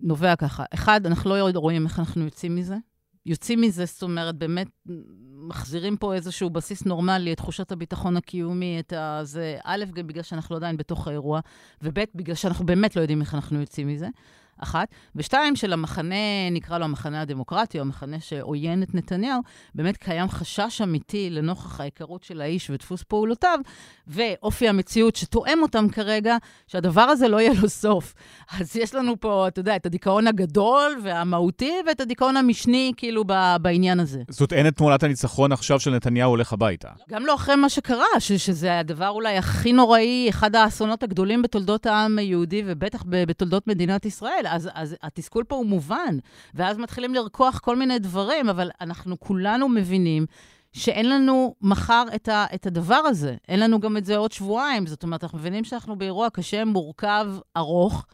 [0.02, 0.64] נובע ככה.
[0.74, 2.76] אחד, אנחנו לא רואים איך אנחנו יוצאים מזה.
[3.26, 4.66] יוצאים מזה, זאת אומרת, באמת
[5.48, 9.20] מחזירים פה איזשהו בסיס נורמלי, את תחושת הביטחון הקיומי, את ה...
[9.22, 11.40] זה א', גם בגלל שאנחנו עדיין בתוך האירוע,
[11.82, 14.08] וב', בגלל שאנחנו באמת לא יודעים איך אנחנו יוצאים מזה.
[14.62, 14.88] אחת.
[15.16, 16.14] ושתיים, של המחנה,
[16.50, 19.40] נקרא לו המחנה הדמוקרטי, או המחנה שעוין את נתניהו,
[19.74, 23.58] באמת קיים חשש אמיתי לנוכח ההיכרות של האיש ודפוס פעולותיו,
[24.06, 28.14] ואופי המציאות שתואם אותם כרגע, שהדבר הזה לא יהיה לו סוף.
[28.60, 33.24] אז יש לנו פה, אתה יודע, את הדיכאון הגדול והמהותי, ואת הדיכאון המשני, כאילו,
[33.60, 34.22] בעניין הזה.
[34.30, 36.88] זאת אין את תמונת הניצחון עכשיו של נתניהו הולך הביתה.
[37.10, 41.86] גם לא אחרי מה שקרה, ש- שזה הדבר אולי הכי נוראי, אחד האסונות הגדולים בתולדות
[41.86, 44.44] העם היהודי, ובטח בתולדות מדינת ישראל.
[44.52, 46.16] אז, אז התסכול פה הוא מובן,
[46.54, 50.26] ואז מתחילים לרקוח כל מיני דברים, אבל אנחנו כולנו מבינים
[50.72, 53.36] שאין לנו מחר את, ה, את הדבר הזה.
[53.48, 54.86] אין לנו גם את זה עוד שבועיים.
[54.86, 58.06] זאת אומרת, אנחנו מבינים שאנחנו באירוע קשה, מורכב, ארוך,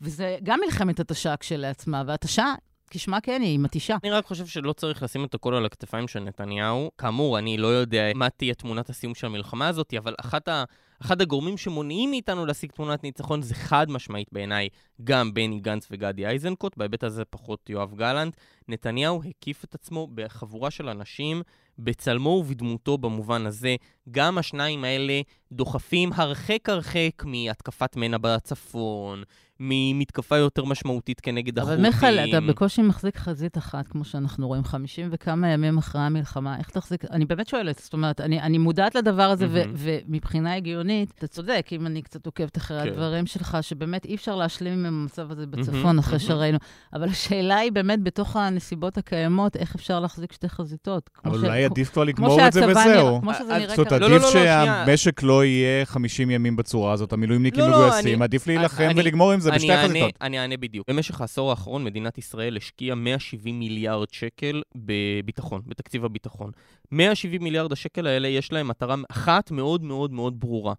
[0.00, 2.54] וזה גם מלחמת התשה כשלעצמה, והתשה,
[2.90, 3.96] כשמה כן היא, מתישה.
[4.02, 6.90] אני רק חושב שלא צריך לשים את הכל על הכתפיים של נתניהו.
[6.98, 10.64] כאמור, אני לא יודע מה תהיה תמונת הסיום של המלחמה הזאת, אבל אחת ה...
[11.02, 14.68] אחד הגורמים שמונעים מאיתנו להשיג תמונת ניצחון זה חד משמעית בעיניי
[15.04, 18.36] גם בני גנץ וגדי איזנקוט, בהיבט הזה פחות יואב גלנט.
[18.68, 21.42] נתניהו הקיף את עצמו בחבורה של אנשים
[21.78, 23.76] בצלמו ובדמותו במובן הזה.
[24.10, 25.20] גם השניים האלה
[25.52, 29.22] דוחפים הרחק הרחק מהתקפת מנע בצפון,
[29.60, 31.74] ממתקפה יותר משמעותית כנגד החות'ים.
[31.78, 36.58] אבל מיכאל, אתה בקושי מחזיק חזית אחת, כמו שאנחנו רואים, 50 וכמה ימים אחרי המלחמה,
[36.58, 37.04] איך תחזיק...
[37.10, 39.74] אני באמת שואלת, זאת אומרת, אני, אני מודעת לדבר הזה, ו- מהמם.
[39.76, 42.88] ומבחינה הגיונית, אתה צודק, אם אני קצת עוקבת אחרי כן.
[42.88, 46.28] הדברים שלך, שבאמת אי אפשר להשלים עם המצב הזה בצפון, אחרי מהמם.
[46.28, 46.58] שראינו.
[46.94, 51.10] אבל השאלה היא באמת, בתוך הנסיבות הקיימות, איך אפשר להחזיק שתי חזיתות.
[51.24, 53.08] אבל ש- אולי עדיף כבר כמו לגמור את זה שהצבא וזהו.
[53.08, 53.92] נראה- כמו שזה נראה זאת אומרת.
[53.92, 54.32] לא, לא, עדיף לא.
[54.32, 59.32] שהמשק לא יהיה 50 ימים בצורה הזאת, המילואימניקים לא, לא, מגויסים, אני- עדיף להילחם ולגמור
[59.32, 60.12] עם זה אני בשתי אענה- חזיתות.
[60.20, 60.90] אני אענה בדיוק.
[60.90, 66.50] במשך העשור האחרון מדינת ישראל השקיעה 170 מיליארד שקל בביטחון, בתקציב הביטחון.
[66.92, 70.74] 170 מיליארד השקל האלה יש להם מטרה אחת מאוד מאוד מאוד ברורה.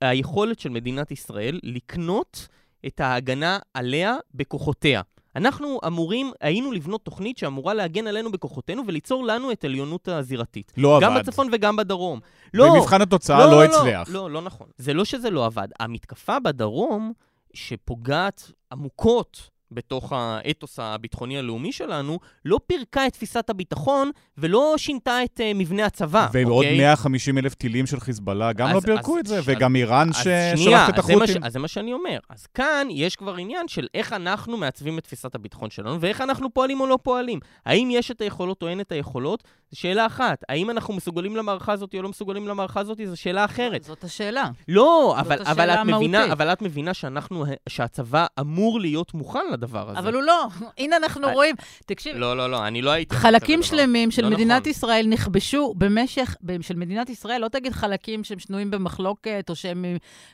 [0.00, 2.48] היכולת של מדינת ישראל לקנות
[2.86, 5.02] את ההגנה עליה בכוחותיה.
[5.36, 10.72] אנחנו אמורים, היינו לבנות תוכנית שאמורה להגן עלינו בכוחותינו וליצור לנו את עליונות הזירתית.
[10.76, 11.20] לא גם עבד.
[11.22, 12.20] בצפון וגם בדרום.
[12.54, 14.08] לא, במבחן התוצאה לא הצליח.
[14.10, 14.66] לא, לא נכון.
[14.76, 15.68] זה לא שזה לא עבד.
[15.80, 17.12] המתקפה בדרום,
[17.58, 25.40] שפוגעת עמוקות בתוך האתוס הביטחוני הלאומי שלנו, לא פירקה את תפיסת הביטחון ולא שינתה את
[25.40, 26.78] uh, מבנה הצבא, ועוד אוקיי?
[26.78, 30.12] 150 אלף טילים של חיזבאללה, גם אז- לא פירקו אז את זה, ש- וגם איראן
[30.12, 31.44] שנייה, את אז זה מה ש- החות'ים.
[31.44, 32.18] אז זה מה שאני אומר.
[32.30, 36.54] אז כאן יש כבר עניין של איך אנחנו מעצבים את תפיסת הביטחון שלנו, ואיך אנחנו
[36.54, 37.38] פועלים או לא פועלים.
[37.66, 39.42] האם יש את היכולות או אין את היכולות?
[39.70, 40.44] זו שאלה אחת.
[40.48, 43.00] האם אנחנו מסוגלים למערכה הזאת או לא מסוגלים למערכה הזאת?
[43.04, 43.82] זו שאלה אחרת.
[43.84, 44.50] זאת השאלה.
[44.68, 45.52] לא, זאת אבל, השאלה
[45.82, 46.32] אבל, את מבינה.
[46.32, 49.98] אבל את מבינה שאנחנו, שהצבא אמור להיות מוכן הדבר הזה.
[49.98, 50.46] אבל הוא לא.
[50.78, 51.54] הנה אנחנו אה, רואים.
[51.86, 53.16] תקשיב, לא, לא, לא, אני לא הייתי...
[53.16, 53.62] חלקים.
[53.62, 54.70] שלמים של לא מדינת נכון.
[54.70, 59.84] ישראל נכבשו במשך, של מדינת ישראל, לא תגיד חלקים שהם שנויים במחלוקת, או שהם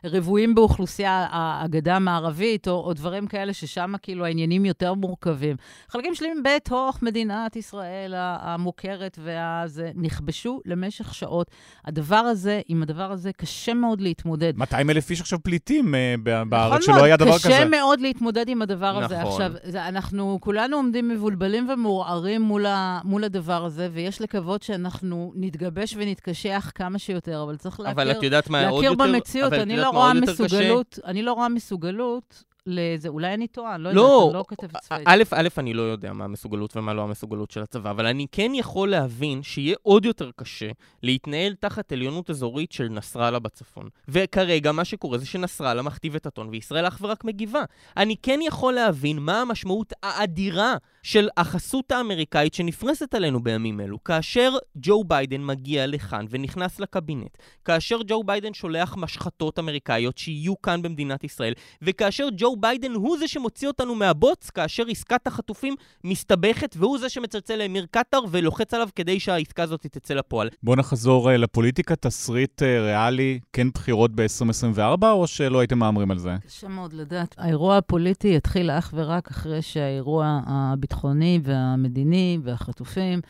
[0.04, 5.56] רוויים באוכלוסייה, הגדה המערבית, או, דברים כאלה ששם כאילו העניינים יותר מורכבים.
[5.88, 11.50] חלקים שלמים בתוך מדינת ישראל המוכרת והזה, נכבשו למשך שעות.
[11.84, 14.56] הדבר הזה, עם הדבר הזה קשה מאוד להתמודד.
[14.56, 17.64] 200 אלף איש עכשיו פליטים אה, ב- בארץ, נכון שלא היה דבר קשה כזה.
[17.64, 19.13] מאוד להתמודד עם הדבר הזה.
[19.20, 19.42] נכון.
[19.42, 25.32] עכשיו, זה, אנחנו כולנו עומדים מבולבלים ומעורערים מול, ה, מול הדבר הזה, ויש לקוות שאנחנו
[25.36, 29.12] נתגבש ונתקשח כמה שיותר, אבל צריך להכיר, אבל את יודעת מה עוד להכיר יותר...
[29.12, 29.52] במציאות.
[29.52, 30.32] אבל את אני לא עוד יותר?
[30.32, 33.08] מסוגלות, אני לא רואה מסוגלות לזה.
[33.08, 35.08] אולי אני טועה, אני לא, לא, יודעת, אני לא כותבת צבאית.
[35.08, 38.50] א', א', אני לא יודע מה המסוגלות ומה לא המסוגלות של הצבא, אבל אני כן
[38.54, 40.70] יכול להבין שיהיה עוד יותר קשה
[41.02, 43.88] להתנהל תחת עליונות אזורית של נסראללה בצפון.
[44.08, 47.62] וכרגע מה שקורה זה שנסראללה מכתיב את הטון וישראל אך ורק מגיבה.
[47.96, 54.52] אני כן יכול להבין מה המשמעות האדירה של החסות האמריקאית שנפרסת עלינו בימים אלו, כאשר
[54.76, 61.24] ג'ו ביידן מגיע לכאן ונכנס לקבינט, כאשר ג'ו ביידן שולח משחטות אמריקאיות שיהיו כאן במדינת
[61.24, 67.06] ישראל, וכאשר ג'ו ביידן הוא זה שמוציא אותנו מהבוץ, כאשר עסקת החטופים מסתבכת, והוא זה
[67.20, 70.48] מצלצל לאמיר קטאר ולוחץ עליו כדי שהעסקה הזאת תצא לפועל.
[70.62, 76.18] בואו נחזור אה, לפוליטיקה, תסריט אה, ריאלי, כן בחירות ב-2024, או שלא הייתם מהמרים על
[76.18, 76.36] זה?
[76.46, 77.34] קשה מאוד לדעת.
[77.38, 83.20] האירוע הפוליטי יתחיל אך ורק אחרי שהאירוע הביטחוני והמדיני והחטופים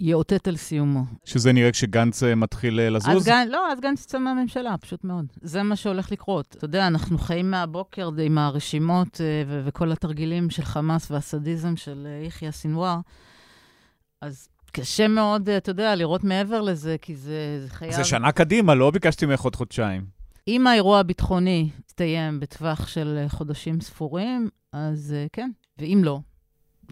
[0.00, 1.04] יאותת על סיומו.
[1.24, 3.26] שזה נראה כשגנץ אה, מתחיל אה, אז לזוז?
[3.26, 5.26] גן, לא, אז גנץ יצא מהממשלה, פשוט מאוד.
[5.42, 6.54] זה מה שהולך לקרות.
[6.58, 12.06] אתה יודע, אנחנו חיים מהבוקר עם הרשימות אה, ו- וכל התרגילים של חמאס והסדיזם של
[12.26, 12.98] יחיא סנוואר,
[14.20, 17.92] אז קשה מאוד, אתה יודע, לראות מעבר לזה, כי זה, זה חייב...
[17.92, 20.04] זה שנה קדימה, לא ביקשתי ממך עוד חודשיים.
[20.48, 26.20] אם האירוע הביטחוני יסתיים בטווח של חודשים ספורים, אז כן, ואם לא,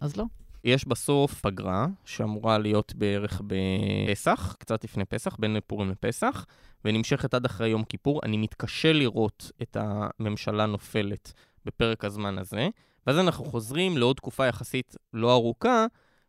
[0.01, 0.25] אז לא.
[0.65, 6.47] יש בסוף פגרה שאמורה להיות בערך בפסח, קצת לפני פסח, בין פורים לפסח,
[6.85, 8.21] ונמשכת עד אחרי יום כיפור.
[8.25, 11.33] אני מתקשה לראות את הממשלה נופלת
[11.65, 12.69] בפרק הזמן הזה,
[13.07, 15.87] ואז אנחנו חוזרים לעוד תקופה יחסית לא ארוכה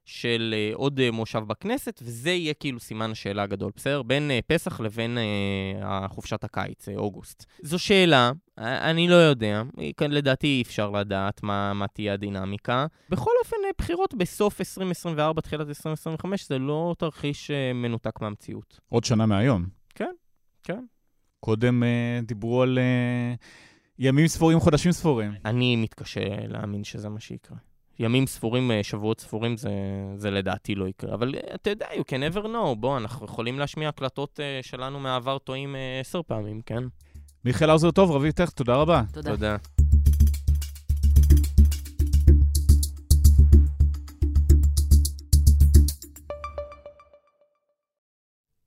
[0.09, 4.01] של uh, עוד uh, מושב בכנסת, וזה יהיה כאילו סימן השאלה הגדול, בסדר?
[4.01, 5.17] בין uh, פסח לבין
[5.81, 7.45] uh, חופשת הקיץ, uh, אוגוסט.
[7.61, 9.63] זו שאלה, uh, אני לא יודע,
[10.01, 12.85] לדעתי אי אפשר לדעת מה, מה תהיה הדינמיקה.
[13.09, 18.79] בכל אופן, uh, בחירות בסוף 2024, תחילת 2025, זה לא תרחיש uh, מנותק מהמציאות.
[18.89, 19.65] עוד שנה מהיום.
[19.95, 20.13] כן,
[20.63, 20.83] כן.
[21.39, 23.33] קודם אה, דיברו על אה,
[23.99, 25.31] ימים ספורים, חודשים ספורים.
[25.45, 27.57] אני מתקשה להאמין שזה מה שיקרה.
[27.99, 29.69] ימים ספורים, אה, שבועות ספורים, זה,
[30.15, 31.13] זה לדעתי לא יקרה.
[31.13, 32.75] אבל אה, אתה יודע, you can never know.
[32.77, 36.83] בוא, אנחנו יכולים להשמיע הקלטות אה, שלנו מהעבר טועים עשר פעמים, כן?
[37.45, 39.01] מיכאל האוזר טוב, רביב טכט, תודה רבה.
[39.13, 39.31] תודה.
[39.31, 39.57] תודה.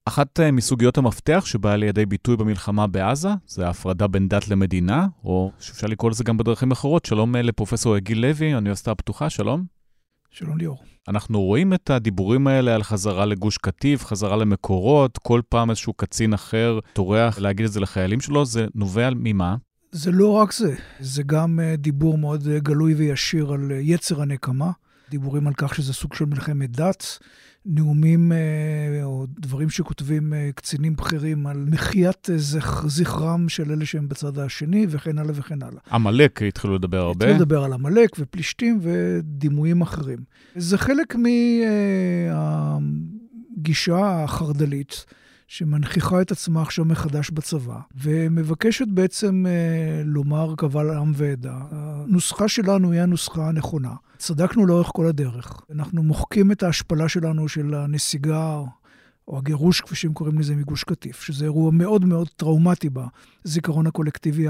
[0.04, 5.52] אחת אה, מסוגיות המפתח שבאה לידי ביטוי במלחמה בעזה, זה ההפרדה בין דת למדינה, או
[5.58, 7.04] שאפשר לקרוא לזה גם בדרכים אחרות.
[7.04, 9.64] שלום אה, לפרופסור גיל לוי, האוניברסיטה הפתוחה, שלום.
[10.30, 10.82] שלום ליאור.
[11.08, 16.32] אנחנו רואים את הדיבורים האלה על חזרה לגוש קטיף, חזרה למקורות, כל פעם איזשהו קצין
[16.32, 19.56] אחר טורח להגיד את זה לחיילים שלו, זה נובע ממה?
[19.92, 24.70] זה לא רק זה, זה גם אה, דיבור מאוד גלוי וישיר על יצר הנקמה,
[25.10, 27.18] דיבורים על כך שזה סוג של מלחמת דת,
[27.66, 28.38] נאומים אה,
[29.04, 34.38] או דברים שכותבים אה, קצינים בכירים על מחיית אה, זכ- זכרם של אלה שהם בצד
[34.38, 35.80] השני, וכן הלאה וכן הלאה.
[35.92, 37.24] עמלק התחילו לדבר הרבה.
[37.24, 40.18] התחילו לדבר על עמלק ופלישתים ודימויים אחרים.
[40.56, 41.16] זה חלק
[43.56, 45.04] מהגישה החרד"לית.
[45.52, 51.58] שמנכיחה את עצמה עכשיו מחדש בצבא, ומבקשת בעצם אה, לומר קבל עם ועדה.
[51.70, 53.94] הנוסחה שלנו היא הנוסחה הנכונה.
[54.18, 55.60] צדקנו לאורך כל הדרך.
[55.70, 58.58] אנחנו מוחקים את ההשפלה שלנו של הנסיגה,
[59.28, 62.88] או הגירוש, כפי שהם קוראים לזה, מגוש קטיף, שזה אירוע מאוד מאוד טראומטי
[63.44, 64.48] בזיכרון הקולקטיבי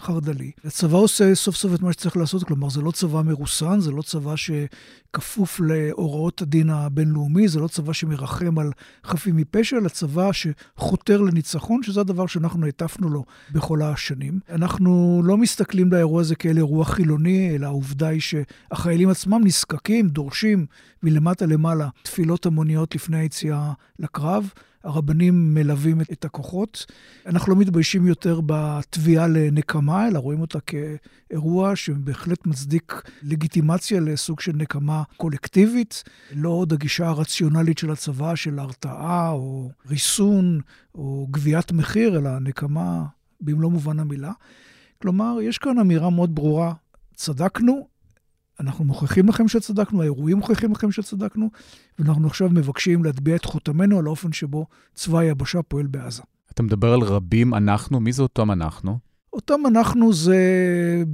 [0.00, 0.50] חרד"לי.
[0.64, 4.02] הצבא עושה סוף סוף את מה שצריך לעשות, כלומר, זה לא צבא מרוסן, זה לא
[4.02, 8.72] צבא שכפוף להוראות הדין הבינלאומי, זה לא צבא שמרחם על
[9.04, 14.40] חפים מפשע, אלא צבא שחותר לניצחון, שזה הדבר שאנחנו הטפנו לו בכל השנים.
[14.48, 20.66] אנחנו לא מסתכלים לאירוע הזה כאל אירוע חילוני, אלא העובדה היא שהחיילים עצמם נזקקים, דורשים
[21.02, 24.50] מלמטה למעלה תפילות המוניות לפני היציאה לקרב.
[24.84, 26.86] הרבנים מלווים את הכוחות.
[27.26, 34.52] אנחנו לא מתביישים יותר בתביעה לנקמה, אלא רואים אותה כאירוע שבהחלט מצדיק לגיטימציה לסוג של
[34.52, 40.60] נקמה קולקטיבית, לא עוד הגישה הרציונלית של הצבא, של הרתעה או ריסון
[40.94, 43.04] או גביית מחיר, אלא נקמה
[43.40, 44.32] במלוא מובן המילה.
[45.02, 46.72] כלומר, יש כאן אמירה מאוד ברורה,
[47.14, 47.88] צדקנו,
[48.60, 51.50] אנחנו מוכיחים לכם שצדקנו, האירועים מוכיחים לכם שצדקנו,
[51.98, 56.22] ואנחנו עכשיו מבקשים להטביע את חותמנו על האופן שבו צבא היבשה פועל בעזה.
[56.52, 58.98] אתה מדבר על רבים אנחנו, מי זה אותם אנחנו?
[59.32, 60.38] אותם אנחנו זה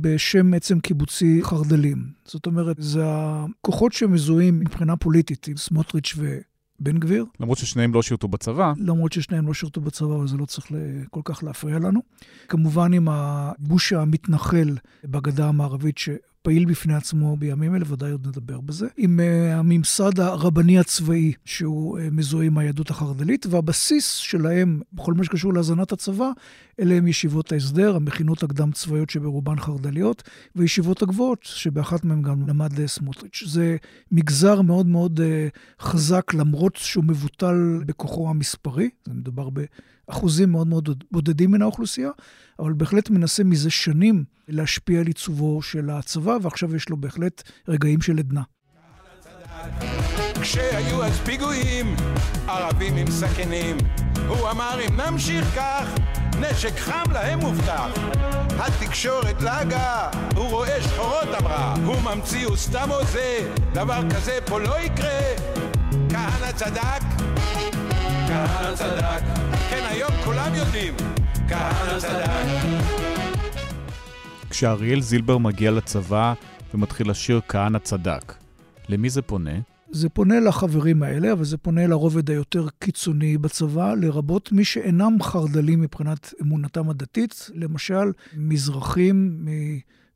[0.00, 2.06] בשם עצם קיבוצי חרדלים.
[2.24, 7.24] זאת אומרת, זה הכוחות שמזוהים מבחינה פוליטית עם סמוטריץ' ובן גביר.
[7.40, 8.72] למרות ששניהם לא שירתו בצבא.
[8.78, 10.66] למרות ששניהם לא שירתו בצבא, אבל זה לא צריך
[11.10, 12.00] כל כך להפריע לנו.
[12.48, 16.08] כמובן עם הגוש המתנחל בגדה המערבית, ש...
[16.46, 21.98] פעיל בפני עצמו בימים אלה, ודאי עוד נדבר בזה, עם uh, הממסד הרבני הצבאי, שהוא
[21.98, 26.30] uh, מזוהה עם היהדות החרד"לית, והבסיס שלהם, בכל מה שקשור להזנת הצבא,
[26.80, 30.22] אלה הם ישיבות ההסדר, המכינות הקדם-צבאיות שברובן חרד"ליות,
[30.56, 33.42] וישיבות הגבוהות, שבאחת מהן גם למד uh, סמוטריץ'.
[33.46, 33.76] זה
[34.12, 35.20] מגזר מאוד מאוד
[35.80, 39.60] חזק, למרות שהוא מבוטל בכוחו המספרי, מדובר ב...
[40.06, 42.10] אחוזים מאוד מאוד בודדים מן האוכלוסייה,
[42.58, 48.00] אבל בהחלט מנסה מזה שנים להשפיע על עיצובו של הצבא, ועכשיו יש לו בהחלט רגעים
[48.00, 48.42] של עדנה.
[50.40, 51.96] כשהיו אז פיגועים,
[52.48, 53.76] ערבים עם סכינים,
[54.28, 55.88] הוא אמר אם נמשיך כך,
[56.40, 57.90] נשק חם להם מובטח.
[58.58, 64.80] התקשורת לעגה, הוא רואה שחורות אמרה, הוא ממציא, הוא סתם הוזה, דבר כזה פה לא
[64.80, 65.20] יקרה.
[66.08, 67.02] כהנא צדק,
[68.36, 69.22] כהנא צדק.
[69.70, 70.94] כן, היום כולם יודעים,
[71.48, 72.30] כהנא צדק.
[74.50, 76.34] כשאריאל זילבר מגיע לצבא
[76.74, 78.34] ומתחיל לשיר כהנא צדק,
[78.88, 79.50] למי זה פונה?
[79.90, 85.80] זה פונה לחברים האלה, אבל זה פונה לרובד היותר קיצוני בצבא, לרבות מי שאינם חרד"לים
[85.80, 89.48] מבחינת אמונתם הדתית, למשל מזרחים מ...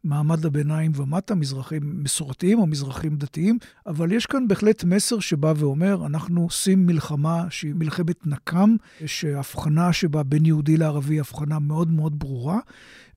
[0.05, 6.07] מעמד הביניים ומטה, מזרחים מסורתיים או מזרחים דתיים, אבל יש כאן בהחלט מסר שבא ואומר,
[6.07, 12.19] אנחנו עושים מלחמה שהיא מלחמת נקם, שההבחנה שבה בין יהודי לערבי היא הבחנה מאוד מאוד
[12.19, 12.59] ברורה,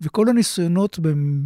[0.04, 1.00] וכל הניסיונות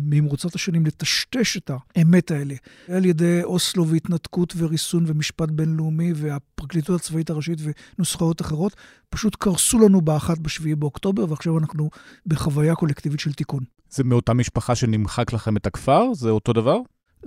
[0.09, 2.55] במרוצת השנים לטשטש את האמת האלה,
[2.87, 7.59] על ידי אוסלו והתנתקות וריסון ומשפט בינלאומי והפרקליטות הצבאית הראשית
[7.97, 8.75] ונוסחאות אחרות,
[9.09, 11.89] פשוט קרסו לנו באחת בשביעי באוקטובר, ועכשיו אנחנו
[12.25, 13.63] בחוויה קולקטיבית של תיקון.
[13.89, 16.13] זה מאותה משפחה שנמחק לכם את הכפר?
[16.13, 16.77] זה אותו דבר?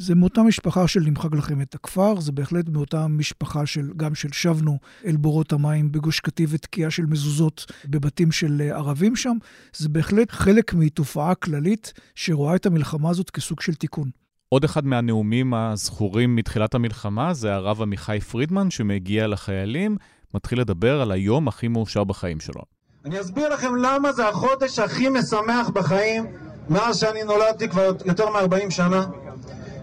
[0.00, 4.32] זה מאותה משפחה של נמחק לכם את הכפר, זה בהחלט מאותה משפחה של, גם של
[4.32, 9.36] שבנו אל בורות המים בגוש קטיף ותקיעה של מזוזות בבתים של אה, ערבים שם.
[9.76, 14.10] זה בהחלט חלק מתופעה כללית שרואה את המלחמה הזאת כסוג של תיקון.
[14.48, 19.96] עוד אחד מהנאומים הזכורים מתחילת המלחמה זה הרב עמיחי פרידמן, שמגיע לחיילים,
[20.34, 22.62] מתחיל לדבר על היום הכי מאושר בחיים שלו.
[23.04, 26.26] אני אסביר לכם למה זה החודש הכי משמח בחיים
[26.68, 29.06] מאז שאני נולדתי כבר יותר מ-40 שנה.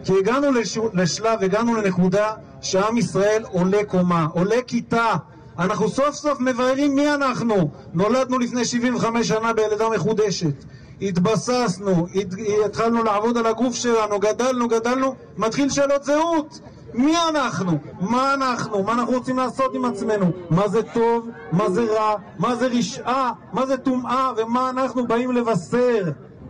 [0.08, 0.78] כי הגענו לש...
[0.94, 5.14] לשלב, הגענו לנקודה שעם ישראל עולה קומה, עולה כיתה.
[5.60, 7.70] אנחנו סוף סוף מבררים מי אנחנו.
[7.94, 10.64] נולדנו לפני 75 שנה בילדה מחודשת.
[11.02, 12.28] התבססנו, הת...
[12.66, 16.60] התחלנו לעבוד על הגוף שלנו, גדלנו, גדלנו, מתחיל שאלות זהות.
[16.94, 17.78] מי אנחנו?
[18.00, 18.84] מה אנחנו?
[18.84, 20.32] מה אנחנו רוצים לעשות עם עצמנו?
[20.50, 21.30] מה זה טוב?
[21.52, 22.16] מה זה רע?
[22.40, 23.32] מה זה רשעה?
[23.54, 24.32] מה זה טומאה?
[24.38, 26.04] ומה אנחנו באים לבשר?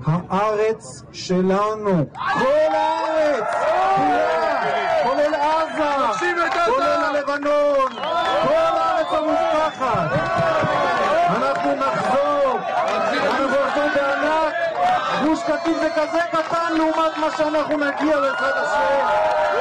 [0.05, 2.05] הארץ שלנו.
[2.33, 3.43] כל הארץ!
[5.03, 6.19] כולל עזה!
[6.65, 7.89] כולל הלבנון!
[8.43, 10.09] כל הארץ המובטחת!
[11.29, 12.59] אנחנו נחזור!
[12.77, 14.53] אנחנו נחזור בענק!
[15.23, 19.56] גוש קטיף זה כזה קטן לעומת מה שאנחנו נגיע בעזרת השם!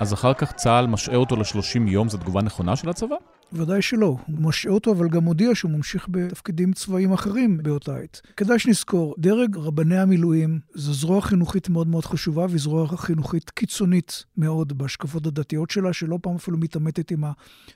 [0.00, 3.16] אז אחר כך צה"ל משעה אותו ל-30 יום, זו תגובה נכונה של הצבא?
[3.52, 4.16] ודאי שלא.
[4.26, 8.20] הוא משעה אותו, אבל גם הודיע שהוא ממשיך בתפקידים צבאיים אחרים באותה עת.
[8.36, 14.24] כדאי שנזכור, דרג רבני המילואים זו זרוע חינוכית מאוד מאוד חשובה, והיא זרוע חינוכית קיצונית
[14.36, 17.24] מאוד בהשקפות הדתיות שלה, שלא פעם אפילו מתעמתת עם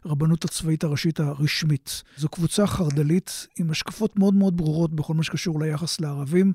[0.04, 2.02] הרבנות הצבאית הראשית הרשמית.
[2.16, 6.52] זו קבוצה חרד"לית עם השקפות מאוד מאוד ברורות בכל מה שקשור ליחס לערבים.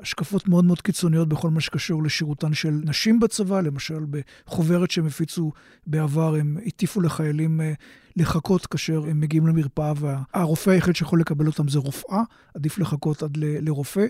[0.00, 5.52] השקפות מאוד מאוד קיצוניות בכל מה שקשור לשירותן של נשים בצבא, למשל בחוברת שהם הפיצו
[5.86, 7.72] בעבר, הם הטיפו לחיילים אה,
[8.16, 12.22] לחכות כאשר הם מגיעים למרפאה, והרופא היחיד שיכול לקבל אותם זה רופאה,
[12.54, 14.06] עדיף לחכות עד ל- לרופא,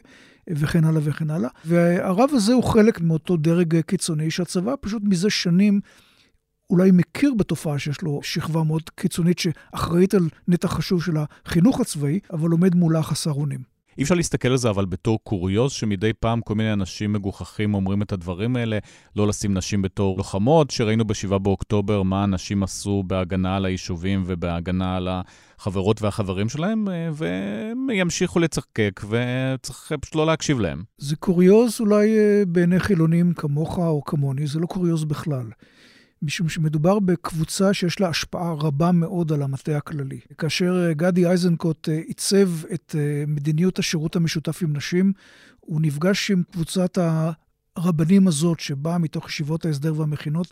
[0.51, 1.51] וכן הלאה וכן הלאה.
[1.64, 5.81] והרב הזה הוא חלק מאותו דרג קיצוני שהצבא פשוט מזה שנים
[6.70, 12.20] אולי מכיר בתופעה שיש לו שכבה מאוד קיצונית שאחראית על נתח חשוב של החינוך הצבאי,
[12.33, 13.78] אבל עומד מולה חסר אונים.
[13.99, 18.03] אי אפשר להסתכל על זה אבל בתור קוריוז, שמדי פעם כל מיני אנשים מגוחכים אומרים
[18.03, 18.79] את הדברים האלה,
[19.17, 24.97] לא לשים נשים בתור לוחמות, שראינו ב-7 באוקטובר מה אנשים עשו בהגנה על היישובים ובהגנה
[24.97, 25.09] על
[25.59, 30.83] החברות והחברים שלהם, אה, והם ימשיכו לצחקק, וצריך פשוט לא להקשיב להם.
[30.99, 35.47] זה קוריוז אולי אה, בעיני חילונים כמוך או כמוני, זה לא קוריוז בכלל.
[36.23, 40.21] משום שמדובר בקבוצה שיש לה השפעה רבה מאוד על המטה הכללי.
[40.39, 42.95] כאשר גדי איזנקוט עיצב את
[43.27, 45.13] מדיניות השירות המשותף עם נשים,
[45.61, 46.99] הוא נפגש עם קבוצת
[47.79, 50.47] הרבנים הזאת, שבאה מתוך ישיבות ההסדר והמכינות,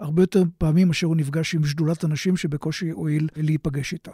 [0.00, 4.10] הרבה יותר פעמים מאשר הוא נפגש עם שדולת הנשים שבקושי הואיל להיפגש איתה.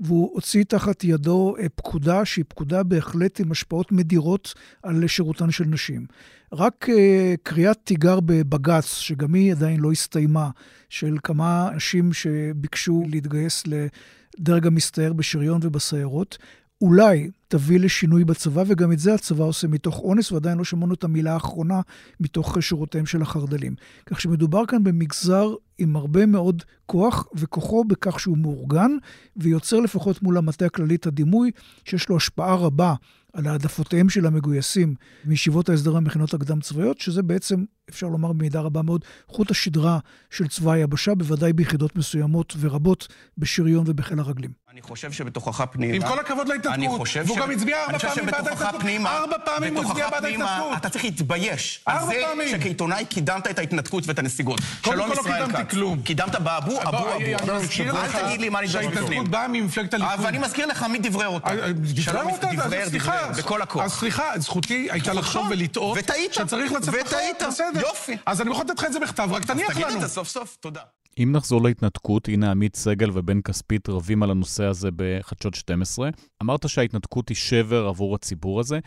[0.00, 5.64] והוא הוציא תחת ידו אה, פקודה שהיא פקודה בהחלט עם השפעות מדירות על שירותן של
[5.64, 6.06] נשים.
[6.52, 10.50] רק אה, קריאת תיגר בבג"ץ, שגם היא עדיין לא הסתיימה,
[10.88, 16.38] של כמה אנשים שביקשו להתגייס לדרג המסתער בשריון ובסיירות,
[16.80, 21.04] אולי תביא לשינוי בצבא, וגם את זה הצבא עושה מתוך אונס, ועדיין לא שמענו את
[21.04, 21.80] המילה האחרונה
[22.20, 23.74] מתוך שורותיהם של החרד"לים.
[24.06, 28.90] כך שמדובר כאן במגזר עם הרבה מאוד כוח, וכוחו בכך שהוא מאורגן,
[29.36, 31.50] ויוצר לפחות מול המטה הכללי את הדימוי
[31.84, 32.94] שיש לו השפעה רבה
[33.36, 34.94] על העדפותיהם של המגויסים
[35.24, 39.98] מישיבות ההסדר המכינות הקדם צבאיות, שזה בעצם, אפשר לומר במידה רבה מאוד, חוט השדרה
[40.30, 44.66] של צבא היבשה, בוודאי ביחידות מסוימות ורבות בשריון ובחיל הרגלים.
[44.76, 45.94] אני חושב שבתוכך פנימה...
[45.94, 49.06] עם כל הכבוד להתנתקות, והוא גם הצביע ארבע פעמים בעד ההתנתקות.
[49.06, 50.76] ארבע פעמים הוא הצביע בעד ההתנתקות.
[50.76, 51.84] אתה צריך להתבייש.
[51.88, 52.40] ארבע פעמים.
[52.40, 54.60] על זה שכעיתונאי קידמת את ההתנתקות ואת הנסיגות.
[54.86, 55.26] שלום ישראל כץ.
[55.26, 56.02] קודם כל לא קידמתי כלום.
[56.02, 57.16] קידמת באבו, אבו, אבו.
[57.16, 58.18] אני מזכיר לך
[58.66, 60.12] שההתנתקות באה ממפלגת הליכוד.
[60.14, 61.48] אבל אני מזכיר לך מי דברי אותה.
[61.48, 63.84] אה, שלום דברר, דברר, בכל הכוח.
[63.84, 65.98] אז סליחה, זכותי הייתה לחשוב ולטעות.
[65.98, 66.34] וטעית.
[66.34, 67.36] שצריך לצאת וטעית.
[67.80, 68.16] יופי.
[68.26, 69.80] אז אני יכול לתת לך את זה בכתב, רק תניח לנו.
[69.80, 70.80] אז תגיד את זה סוף סוף, תודה.
[71.18, 76.10] אם נחזור להתנתקות, הנה עמית סגל ובן כספית רבים על הנושא הזה בחדשות 12.
[76.42, 78.78] אמרת שההתנתקות היא שבר עבור הציבור הזה.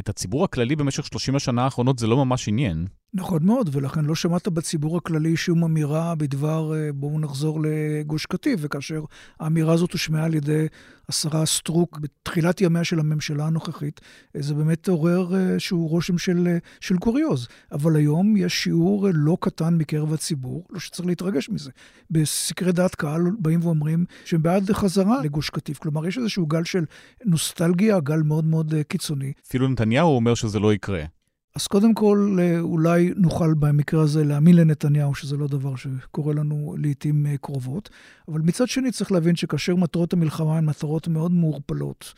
[0.00, 2.86] את הציבור הכללי במשך 30 השנה האחרונות זה לא ממש עניין.
[3.14, 8.60] נכון מאוד, ולכן לא שמעת בציבור הכללי שום אמירה בדבר אה, בואו נחזור לגוש קטיף,
[8.62, 9.04] וכאשר
[9.40, 10.66] האמירה הזאת הושמעה על ידי
[11.08, 14.00] השרה סטרוק בתחילת ימיה של הממשלה הנוכחית,
[14.36, 17.48] אה, זה באמת עורר איזשהו אה, רושם של, של קוריוז.
[17.72, 21.70] אבל היום יש שיעור לא קטן מקרב הציבור, לא שצריך להתרגש מזה.
[22.10, 25.78] בסקרי דעת קהל באים ואומרים שהם בעד חזרה לגוש קטיף.
[25.78, 26.84] כלומר, יש איזשהו גל של
[27.24, 29.32] נוסטלגיה, גל מאוד מאוד קיצוני.
[29.46, 31.17] אפילו נתניהו אומר שזה לא יקרה.
[31.54, 36.76] אז קודם כל, אה, אולי נוכל במקרה הזה להאמין לנתניהו, שזה לא דבר שקורה לנו
[36.78, 37.90] לעיתים אה, קרובות,
[38.28, 42.14] אבל מצד שני צריך להבין שכאשר מטרות המלחמה הן מטרות מאוד מעורפלות,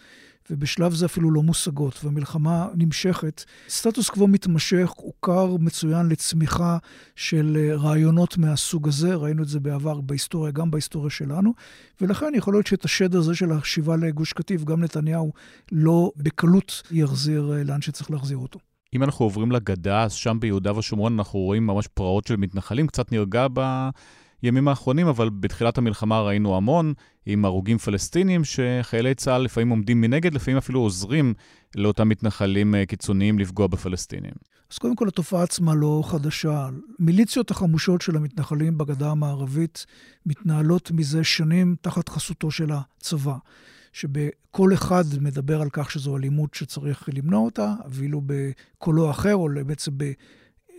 [0.51, 6.79] ובשלב זה אפילו לא מושגות, והמלחמה נמשכת, סטטוס קוו מתמשך הוא כר מצוין לצמיחה
[7.17, 11.53] של אה, רעיונות מהסוג הזה, ראינו את זה בעבר בהיסטוריה, גם בהיסטוריה שלנו,
[12.01, 15.33] ולכן יכול להיות שאת השד הזה של השיבה לגוש קטיף, גם נתניהו
[15.73, 18.70] לא בקלות יחזיר לאן שצריך להחזיר אותו.
[18.95, 23.13] אם אנחנו עוברים לגדה, אז שם ביהודה ושומרון אנחנו רואים ממש פרעות של מתנחלים, קצת
[23.13, 23.47] נרגע
[24.43, 26.95] בימים האחרונים, אבל בתחילת המלחמה ראינו המון,
[27.27, 31.35] עם הרוגים פלסטינים, שחיילי צה"ל לפעמים עומדים מנגד, לפעמים אפילו עוזרים
[31.77, 34.33] לאותם מתנחלים אה, קיצוניים לפגוע בפלסטינים.
[34.73, 36.69] אז קודם כל, התופעה עצמה לא חדשה.
[36.99, 39.87] מיליציות החמושות של המתנחלים בגדה המערבית
[40.27, 43.35] מתנהלות מזה שנים תחת חסותו של הצבא.
[43.93, 49.93] שבכל אחד מדבר על כך שזו אלימות שצריך למנוע אותה, ואילו בקולו אחר, או בעצם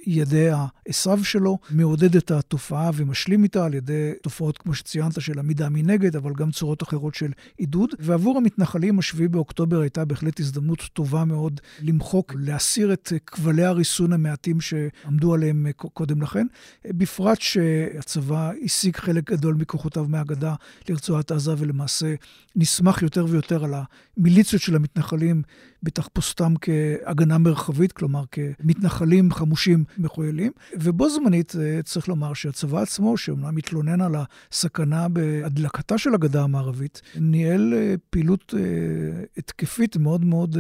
[0.06, 5.70] ידי העשו שלו, מעודד את התופעה ומשלים איתה על ידי תופעות, כמו שציינת, של עמידה
[5.70, 7.90] מנגד, אבל גם צורות אחרות של עידוד.
[8.00, 14.62] ועבור המתנחלים, השביעי באוקטובר הייתה בהחלט הזדמנות טובה מאוד למחוק, להסיר את כבלי הריסון המעטים
[14.62, 16.48] שעמדו עליהם קודם לכן,
[16.88, 20.56] בפרט שהצבא השיג חלק גדול מכוחותיו מהגדה
[20.90, 22.16] לרצועת עזה, ולמעשה
[22.56, 23.74] נסמך יותר ויותר על
[24.18, 25.42] המיליציות של המתנחלים
[25.84, 30.52] בתחפושתם כהגנה מרחבית, כלומר כמתנחלים חמושים מחוילים.
[30.74, 34.16] ובו זמנית אה, צריך לומר שהצבא עצמו, שאומנם מתלונן על
[34.52, 40.58] הסכנה בהדלקתה של הגדה המערבית, ניהל אה, פעילות אה, התקפית מאוד מאוד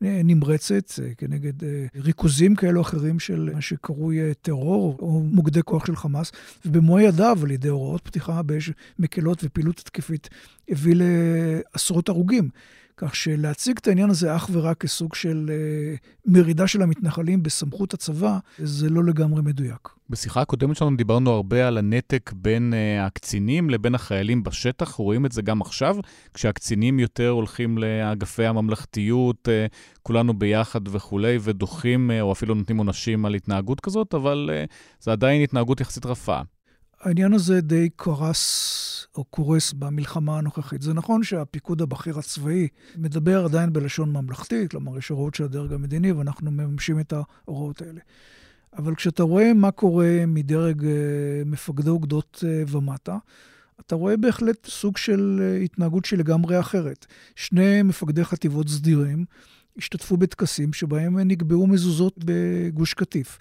[0.00, 1.52] נמרצת כנגד
[1.96, 6.32] ריכוזים כאלו או אחרים של מה שקרוי טרור או מוקדי כוח של חמאס,
[6.66, 10.28] ובמו ידיו, על ידי הוראות פתיחה באש מקלות ופעילות התקפית,
[10.68, 12.48] הביא לעשרות הרוגים.
[12.98, 18.38] כך שלהציג את העניין הזה אך ורק כסוג של uh, מרידה של המתנחלים בסמכות הצבא,
[18.58, 19.88] זה לא לגמרי מדויק.
[20.10, 24.94] בשיחה הקודמת שלנו דיברנו הרבה על הנתק בין uh, הקצינים לבין החיילים בשטח.
[24.94, 25.96] רואים את זה גם עכשיו,
[26.34, 33.24] כשהקצינים יותר הולכים לאגפי הממלכתיות, uh, כולנו ביחד וכולי, ודוחים uh, או אפילו נותנים עונשים
[33.24, 36.40] על התנהגות כזאת, אבל uh, זה עדיין התנהגות יחסית רפה.
[37.00, 40.82] העניין הזה די קרס או קורס במלחמה הנוכחית.
[40.82, 46.12] זה נכון שהפיקוד הבכיר הצבאי מדבר עדיין בלשון ממלכתית, כלומר, יש הוראות של הדרג המדיני
[46.12, 48.00] ואנחנו מממשים את ההוראות האלה.
[48.76, 50.90] אבל כשאתה רואה מה קורה מדרג אה,
[51.46, 53.18] מפקדי אוגדות אה, ומטה,
[53.80, 57.06] אתה רואה בהחלט סוג של אה, התנהגות שהיא לגמרי אחרת.
[57.36, 59.24] שני מפקדי חטיבות סדירים
[59.78, 63.38] השתתפו בטקסים שבהם נקבעו מזוזות בגוש קטיף.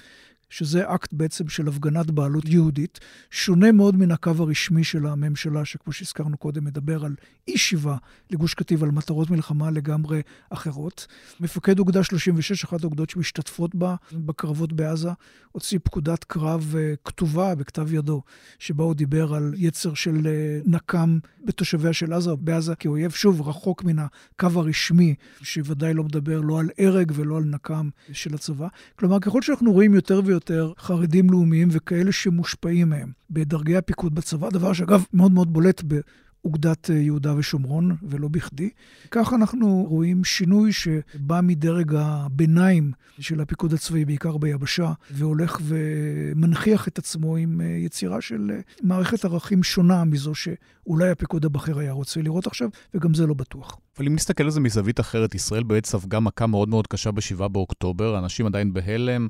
[0.50, 3.00] שזה אקט בעצם של הפגנת בעלות יהודית,
[3.32, 7.16] שונה מאוד מן הקו הרשמי של הממשלה, שכמו שהזכרנו קודם, מדבר על
[7.48, 7.96] אי שיבה
[8.32, 11.08] לגוש קטיף, על מטרות מלחמה לגמרי אחרות.
[11.40, 15.10] מפקד אוגדה 36, אחת האוגדות שמשתתפות בה, בקרבות בעזה,
[15.52, 18.22] הוציא פקודת קרב אה, כתובה בכתב ידו,
[18.60, 23.84] שבה הוא דיבר על יצר של אה, נקם בתושביה של עזה, בעזה כאויב, שוב, רחוק
[23.84, 28.68] מן הקו הרשמי, שוודאי לא מדבר לא על הרג ולא על נקם של הצבא.
[28.96, 30.37] כלומר, ככל שאנחנו רואים יותר ויותר
[30.78, 36.00] חרדים לאומיים וכאלה שמושפעים מהם בדרגי הפיקוד בצבא, דבר שאגב מאוד מאוד בולט ב...
[36.48, 38.70] אוגדת אה, יהודה ושומרון, ולא בכדי.
[39.12, 46.98] כך אנחנו רואים שינוי שבא מדרג הביניים של הפיקוד הצבאי, בעיקר ביבשה, והולך ומנכיח את
[46.98, 52.22] עצמו עם אה, יצירה של אה, מערכת ערכים שונה מזו שאולי הפיקוד הבכיר היה רוצה
[52.22, 53.78] לראות עכשיו, וגם זה לא בטוח.
[53.98, 57.48] אבל אם נסתכל על זה מזווית אחרת, ישראל באמת ספגה מכה מאוד מאוד קשה ב-7
[57.48, 59.28] באוקטובר, אנשים עדיין בהלם.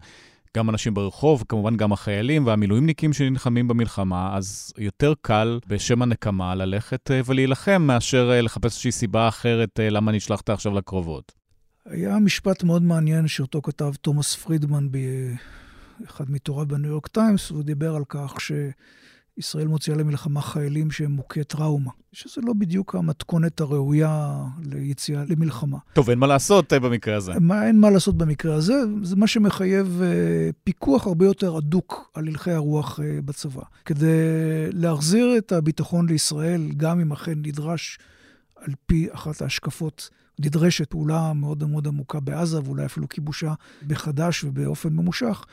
[0.57, 7.11] גם אנשים ברחוב, כמובן גם החיילים והמילואימניקים שנלחמים במלחמה, אז יותר קל בשם הנקמה ללכת
[7.11, 11.31] אה, ולהילחם מאשר אה, לחפש איזושהי סיבה אחרת אה, למה נשלחת עכשיו לקרובות.
[11.85, 14.87] היה משפט מאוד מעניין שאותו כתב תומאס פרידמן
[16.01, 18.51] באחד מתוריו בניו יורק טיימס, והוא דיבר על כך ש...
[19.37, 25.77] ישראל מוציאה למלחמה חיילים שהם מוכי טראומה, שזה לא בדיוק המתכונת הראויה ליציאה למלחמה.
[25.93, 27.31] טוב, אין מה לעשות אה, במקרה הזה.
[27.39, 28.73] מה, אין מה לעשות במקרה הזה,
[29.03, 33.61] זה מה שמחייב uh, פיקוח הרבה יותר הדוק על הלכי הרוח uh, בצבא.
[33.85, 34.07] כדי
[34.71, 37.99] להחזיר את הביטחון לישראל, גם אם אכן נדרש,
[38.55, 40.09] על פי אחת ההשקפות,
[40.39, 43.53] נדרשת פעולה מאוד מאוד עמוקה בעזה, ואולי אפילו כיבושה
[43.87, 45.45] בחדש ובאופן ממושך,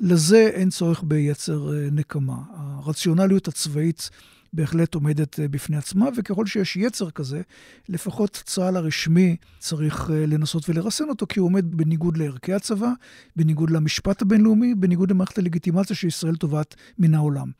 [0.00, 2.36] לזה אין צורך ביצר אה, נקמה.
[2.56, 4.10] הרציונליות הצבאית
[4.52, 7.40] בהחלט עומדת אה, בפני עצמה, וככל שיש יצר כזה,
[7.88, 12.90] לפחות צה"ל הרשמי צריך אה, לנסות ולרסן אותו, כי הוא עומד בניגוד לערכי הצבא,
[13.36, 17.50] בניגוד למשפט הבינלאומי, בניגוד למערכת הלגיטימציה שישראל תובעת מן העולם.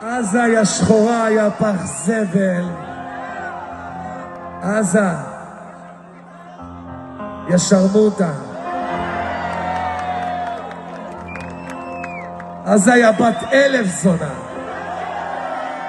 [0.00, 2.64] עזה היה שחורה, היה פח זבל.
[4.62, 5.10] עזה,
[7.50, 8.47] יא שרמוטה.
[12.70, 14.34] אז היה בת אלף זונה.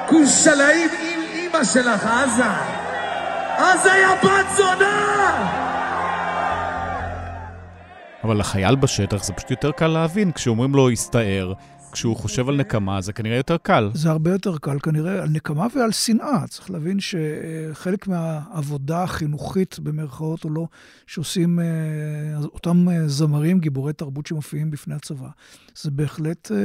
[0.07, 2.43] כושלאים עם אמא שלך, עזה.
[3.57, 5.49] עזה היה בת זונה!
[8.23, 11.53] אבל לחייל בשטח זה פשוט יותר קל להבין כשאומרים לו הסתער,
[11.99, 13.89] כשהוא חושב על נקמה זה כנראה יותר קל.
[13.93, 16.47] זה הרבה יותר קל כנראה על נקמה ועל שנאה.
[16.47, 20.67] צריך להבין שחלק מהעבודה החינוכית, במרכאות או לא,
[21.07, 21.65] שעושים אה,
[22.43, 25.27] אותם אה, זמרים, גיבורי תרבות שמופיעים בפני הצבא,
[25.75, 26.57] זה בהחלט אה,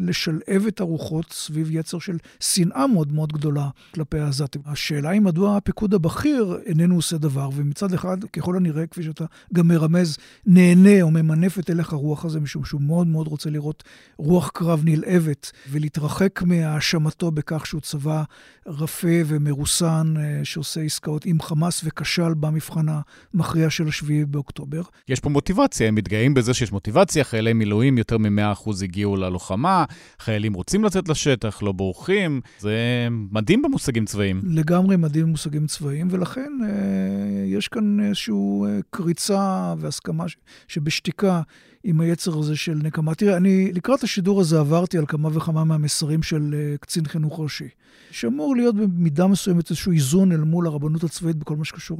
[0.00, 4.62] לשלהב את הרוחות סביב יצר של שנאה מאוד מאוד גדולה כלפי העזתים.
[4.66, 9.24] השאלה היא מדוע הפיקוד הבכיר איננו עושה דבר, ומצד אחד, ככל הנראה, כפי שאתה
[9.54, 13.84] גם מרמז, נהנה או ממנף את הלך הרוח הזה, משום שהוא מאוד מאוד רוצה לראות
[14.18, 18.22] רוח קרב נלהבת, ולהתרחק מהאשמתו בכך שהוא צבא
[18.66, 22.86] רפה ומרוסן, אה, שעושה עסקאות עם חמאס וכשל במבחן
[23.34, 24.82] המכריע של השביעי באוקטובר.
[25.08, 29.84] יש פה מוטיבציה, הם מתגאים בזה שיש מוטיבציה, חיילי מילואים יותר מ-100 אחוז הגיעו ללוחמה,
[30.18, 32.40] חיילים רוצים לצאת לשטח, לא בורחים.
[32.58, 32.76] זה
[33.10, 34.40] מדהים במושגים צבאיים.
[34.44, 38.34] לגמרי מדהים במושגים צבאיים, ולכן אה, יש כאן איזושהי
[38.66, 40.24] אה, קריצה והסכמה
[40.68, 41.42] שבשתיקה
[41.88, 43.14] עם היצר הזה של נקמה.
[43.14, 47.68] תראה, אני לקראת השידור הזה עברתי על כמה וכמה מהמסרים של אה, קצין חינוך ראשי,
[48.10, 51.98] שאמור להיות במידה מסוימת איזשהו איזון אל מול הרבנות הצבאית בכל מה שקשור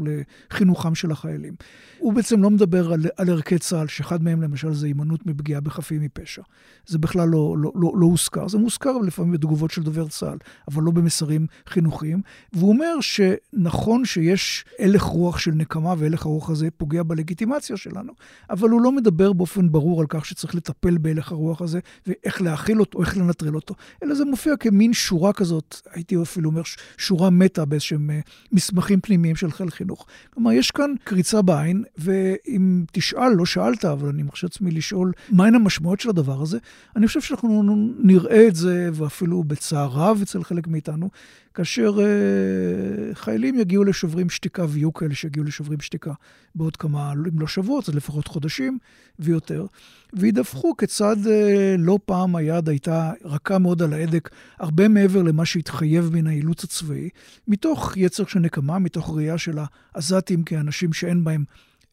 [0.51, 1.55] לחינוכם של החיילים.
[1.99, 6.01] הוא בעצם לא מדבר על, על ערכי צה"ל, שאחד מהם למשל זה הימנעות מפגיעה בחפים
[6.01, 6.43] מפשע.
[6.87, 8.49] זה בכלל לא, לא, לא, לא הוזכר.
[8.49, 10.39] זה מוזכר לפעמים בתגובות של דובר צה"ל,
[10.69, 12.21] אבל לא במסרים חינוכיים.
[12.53, 18.13] והוא אומר שנכון שיש הלך רוח של נקמה, והלך הרוח הזה פוגע בלגיטימציה שלנו,
[18.51, 22.81] אבל הוא לא מדבר באופן ברור על כך שצריך לטפל בהלך הרוח הזה, ואיך להכיל
[22.81, 26.63] אותו, איך לנטרל אותו, אלא זה מופיע כמין שורה כזאת, הייתי אפילו אומר
[26.99, 28.21] שורה מתה באיזשהם אה,
[28.53, 30.07] מסמכים פנימיים של חיל חינוך.
[30.35, 35.55] כלומר, יש כאן קריצה בעין, ואם תשאל, לא שאלת, אבל אני מרשה עצמי לשאול, מהן
[35.55, 36.59] המשמעויות של הדבר הזה,
[36.97, 37.63] אני חושב שאנחנו
[37.99, 41.11] נראה את זה, ואפילו בצער רב אצל חלק מאיתנו,
[41.57, 46.13] כאשר אה, חיילים יגיעו לשוברים שתיקה, ויהיו כאלה שיגיעו לשוברים שתיקה
[46.55, 48.79] בעוד כמה, אם לא שבועות, אז לפחות חודשים
[49.19, 49.67] ויותר,
[50.13, 56.11] וידווחו כיצד אה, לא פעם היד הייתה רכה מאוד על ההדק, הרבה מעבר למה שהתחייב
[56.13, 57.09] מן האילוץ הצבאי,
[57.49, 59.59] מתוך יצר של נקמה, מתוך ראייה של
[59.95, 61.45] העזתים כאנשים שאין בהם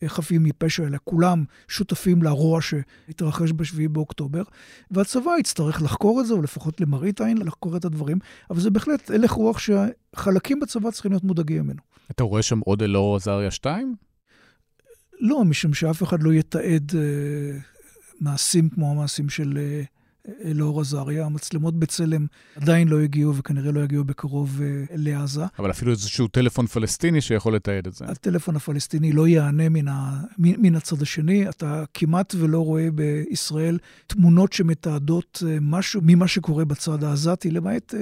[0.07, 4.43] חפים מפשע, אלא כולם שותפים לרוע שהתרחש ב-7 באוקטובר,
[4.91, 9.11] והצבא יצטרך לחקור את זה, או לפחות למראית עין לחקור את הדברים, אבל זה בהחלט
[9.11, 11.81] הלך רוח שחלקים בצבא צריכים להיות מודאגים ממנו.
[12.11, 13.95] אתה רואה שם עוד אלאור עזריה 2?
[15.19, 17.59] לא, משום שאף אחד לא יתעד אה,
[18.19, 19.83] מעשים כמו המעשים של אה,
[20.45, 21.25] אלאור עזריה.
[21.25, 24.61] המצלמות בצלם עדיין לא הגיעו וכנראה לא יגיעו בקרוב
[24.95, 25.43] לעזה.
[25.59, 28.05] אבל אפילו איזשהו טלפון פלסטיני שיכול לתעד את זה.
[28.05, 30.21] הטלפון הפלסטיני לא יענה מן, ה...
[30.37, 31.49] מן הצד השני.
[31.49, 37.93] אתה כמעט ולא רואה בישראל תמונות שמתעדות משהו ממה שקורה בצד העזתי, למעט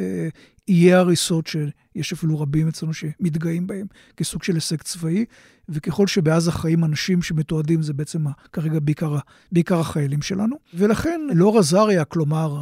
[0.71, 5.25] איי הריסות שיש אפילו רבים אצלנו שמתגאים בהם כסוג של הישג צבאי,
[5.69, 9.17] וככל שבעזה חיים אנשים שמתועדים, זה בעצם כרגע בעיקר,
[9.51, 10.55] בעיקר החיילים שלנו.
[10.73, 12.57] ולכן לא רזריה, כלומר,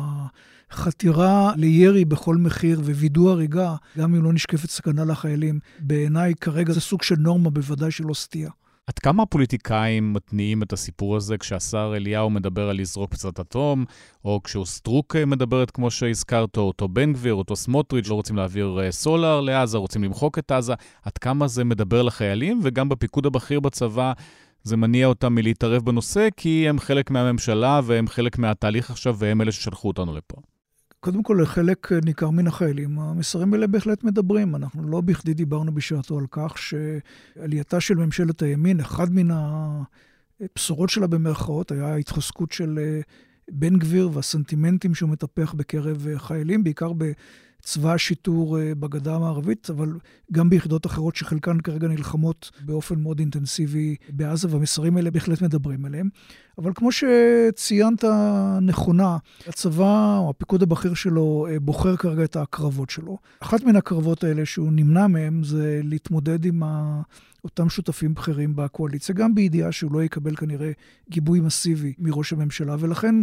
[0.72, 6.82] החתירה לירי בכל מחיר ווידוא הריגה, גם אם לא נשקפת סכנה לחיילים, בעיניי כרגע זה
[6.82, 8.49] סוג של נורמה, בוודאי שלא סטייה.
[8.90, 13.86] עד כמה הפוליטיקאים מתניעים את הסיפור הזה כשהשר אליהו מדבר על לזרוק פצצת אטום,
[14.26, 18.92] או כשאורית סטרוק מדברת, כמו שהזכרת, אותו בן גביר, אותו סמוטריץ', לא רוצים להעביר אה,
[18.92, 20.74] סולר לעזה, רוצים למחוק את עזה,
[21.04, 24.14] עד כמה זה מדבר לחיילים, וגם בפיקוד הבכיר בצבא
[24.64, 29.52] זה מניע אותם מלהתערב בנושא, כי הם חלק מהממשלה והם חלק מהתהליך עכשיו, והם אלה
[29.52, 30.42] ששלחו אותנו לפה.
[31.00, 34.56] קודם כל, לחלק ניכר מן החיילים, המסרים האלה בהחלט מדברים.
[34.56, 41.08] אנחנו לא בכדי דיברנו בשעתו על כך שעלייתה של ממשלת הימין, אחד מן הבשורות שלה
[41.08, 43.02] במרכאות, היה ההתחזקות של אה,
[43.52, 46.91] בן גביר והסנטימנטים שהוא מטפח בקרב אה, חיילים, בעיקר
[47.62, 49.93] צבא השיטור אה, בגדה המערבית, אבל
[50.32, 56.10] גם ביחידות אחרות שחלקן כרגע נלחמות באופן מאוד אינטנסיבי בעזה, והמסרים האלה בהחלט מדברים עליהם.
[56.57, 58.03] אבל כמו שציינת
[58.62, 63.18] נכונה, הצבא או הפיקוד הבכיר שלו אה, בוחר כרגע את הקרבות שלו.
[63.39, 67.01] אחת מן הקרבות האלה שהוא נמנע מהם זה להתמודד עם ה...
[67.43, 70.72] אותם שותפים בכירים בקואליציה, גם בידיעה שהוא לא יקבל כנראה
[71.10, 73.16] גיבוי מסיבי מראש הממשלה, ולכן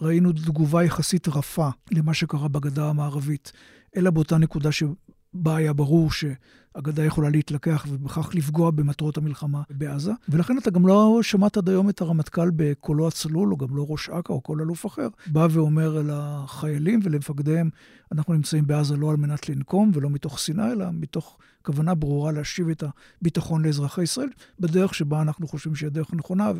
[0.00, 3.52] ראינו תגובה יחסית רפה למה שקרה בגדה המערבית,
[3.96, 10.12] אלא באותה נקודה שבה היה ברור שהגדה יכולה להתלקח ובכך לפגוע במטרות המלחמה בעזה.
[10.28, 14.08] ולכן אתה גם לא שמעת עד היום את הרמטכ"ל בקולו הצלול, או גם לא ראש
[14.08, 17.70] אכ"א או כל אלוף אחר, בא ואומר אל החיילים ולמפקדיהם,
[18.12, 22.68] אנחנו נמצאים בעזה לא על מנת לנקום ולא מתוך שנאה, אלא מתוך כוונה ברורה להשיב
[22.68, 22.84] את
[23.20, 24.28] הביטחון לאזרחי ישראל,
[24.60, 26.52] בדרך שבה אנחנו חושבים שהיא הדרך הנכונה,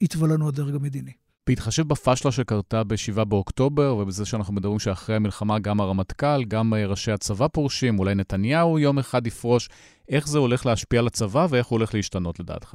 [0.00, 1.12] והתווה לנו הדרג המדיני.
[1.46, 7.12] בהתחשב בפשלה שקרתה ב-7 באוקטובר, ובזה שאנחנו מדברים שאחרי המלחמה גם הרמטכ"ל, גם אה, ראשי
[7.12, 9.68] הצבא פורשים, אולי נתניהו יום אחד יפרוש,
[10.08, 12.74] איך זה הולך להשפיע על הצבא ואיך הוא הולך להשתנות לדעתך?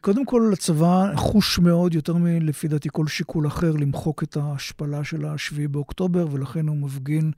[0.00, 5.24] קודם כל, הצבא חוש מאוד, יותר מלפי דעתי כל שיקול אחר, למחוק את ההשפלה של
[5.24, 7.32] ה-7 באוקטובר, ולכן הוא מפגין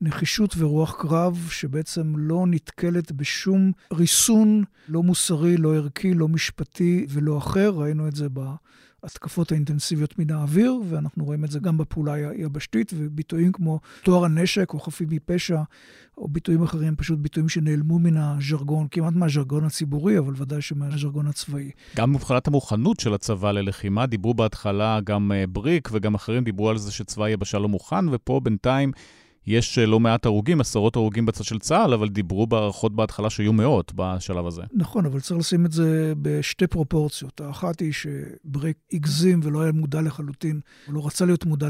[0.00, 7.38] נחישות ורוח קרב שבעצם לא נתקלת בשום ריסון, לא מוסרי, לא ערכי, לא משפטי ולא
[7.38, 7.70] אחר.
[7.70, 8.40] ראינו את זה ב...
[9.02, 14.74] ההתקפות האינטנסיביות מן האוויר, ואנחנו רואים את זה גם בפעולה היבשתית, וביטויים כמו טוהר הנשק
[14.74, 15.62] או חפים מפשע,
[16.18, 21.70] או ביטויים אחרים, פשוט ביטויים שנעלמו מן הז'רגון, כמעט מהז'רגון הציבורי, אבל ודאי שמהז'רגון הצבאי.
[21.96, 26.78] גם מבחינת המוכנות של הצבא ללחימה, דיברו בהתחלה גם אה, בריק וגם אחרים דיברו על
[26.78, 28.92] זה שצבא היבשה לא מוכן, ופה בינתיים...
[29.46, 33.52] יש אה, לא מעט הרוגים, עשרות הרוגים בצד של צה"ל, אבל דיברו בהערכות בהתחלה שיהיו
[33.52, 34.62] מאות בשלב הזה.
[34.72, 37.40] נכון, אבל צריך לשים את זה בשתי פרופורציות.
[37.40, 41.68] האחת היא שברק הגזים ולא היה מודע לחלוטין, הוא לא רצה להיות מודע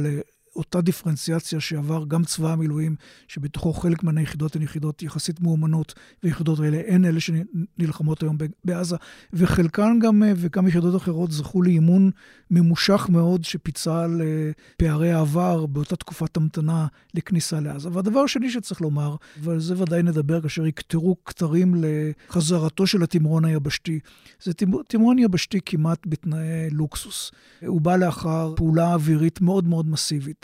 [0.57, 2.97] אותה דיפרנציאציה שעבר גם צבא המילואים,
[3.29, 8.97] שבתוכו חלק מהיחידות הן יחידות יחסית מאומנות, ויחידות האלה הן אלה שנלחמות היום בעזה,
[9.33, 12.11] וחלקן גם, אה, וגם יחידות אחרות, זכו לאימון
[12.51, 17.89] ממושך מאוד שפיצה על אה, פערי העבר באותה תקופת המתנה לכניסה לעזה.
[17.93, 24.01] והדבר השני שצריך לומר, ועל זה ודאי נדבר כאשר יקטרו כתרים לחזרתו של התמרון היבשתי,
[24.43, 24.53] זה
[24.89, 27.33] תמרון יבשתי כמעט בתנאי לוקסוס.
[27.67, 30.42] הוא בא לאחר פעולה אווירית מאוד מאוד מסיבית.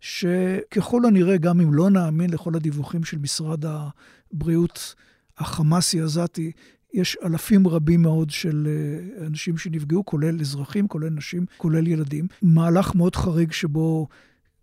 [0.00, 4.94] שככל הנראה, גם אם לא נאמין לכל הדיווחים של משרד הבריאות
[5.38, 6.52] החמאסי עזתי,
[6.94, 12.26] יש אלפים רבים מאוד של אה, אנשים שנפגעו, כולל אזרחים, כולל נשים, כולל ילדים.
[12.42, 14.08] מהלך מאוד חריג שבו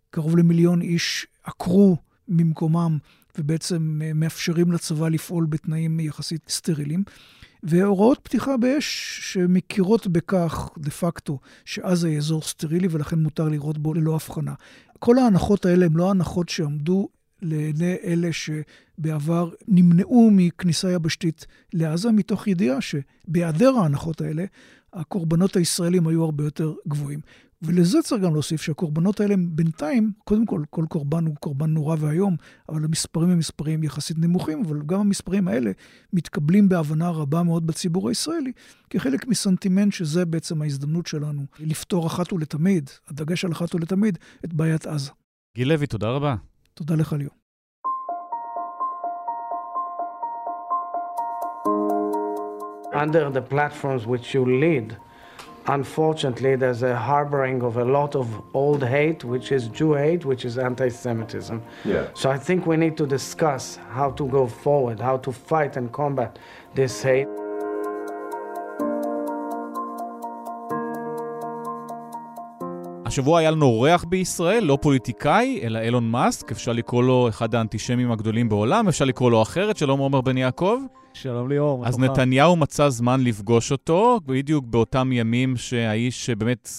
[0.09, 2.97] קרוב למיליון איש עקרו ממקומם
[3.37, 7.03] ובעצם אה, מאפשרים לצבא לפעול בתנאים יחסית סטריליים.
[7.63, 13.93] והוראות פתיחה באש שמכירות בכך, דה פקטו, שעזה היא אזור סטרילי ולכן מותר לראות בו
[13.93, 14.53] ללא הבחנה.
[14.99, 17.09] כל ההנחות האלה הן לא הנחות שעמדו
[17.41, 24.45] לעיני אלה שבעבר נמנעו מכניסה יבשתית לעזה, מתוך ידיעה שבהיעדר ההנחות האלה,
[24.93, 27.19] הקורבנות הישראלים היו הרבה יותר גבוהים.
[27.61, 31.95] ולזה צריך גם להוסיף שהקורבנות האלה הם בינתיים, קודם כל, כל קורבן הוא קורבן נורא
[31.99, 32.35] ואיום,
[32.69, 35.71] אבל המספרים הם מספרים יחסית נמוכים, אבל גם המספרים האלה
[36.13, 38.51] מתקבלים בהבנה רבה מאוד בציבור הישראלי,
[38.89, 44.87] כחלק מסנטימנט שזה בעצם ההזדמנות שלנו לפתור אחת ולתמיד, הדגש על אחת ולתמיד, את בעיית
[44.87, 45.11] עזה.
[45.57, 46.35] גיל לוי, תודה רבה.
[46.73, 47.33] תודה לך, ליאור.
[52.93, 55.06] Under the platforms which you lead,
[55.67, 60.45] unfortunately, there's a harboring of a lot of old hate, which is Jew hate, which
[60.45, 61.61] is anti Semitism.
[61.85, 62.07] Yeah.
[62.13, 65.91] So I think we need to discuss how to go forward, how to fight and
[65.91, 66.39] combat
[66.75, 67.27] this hate.
[73.05, 78.11] השבוע היה לנו אורח בישראל, לא פוליטיקאי, אלא אילון מאסק, אפשר לקרוא לו אחד האנטישמים
[78.11, 80.79] הגדולים בעולם, אפשר לקרוא לו אחרת, שלום עומר בן יעקב.
[81.21, 86.69] שלום ליאור, אז נתניהו מצא זמן לפגוש אותו, בדיוק באותם ימים שהאיש באמת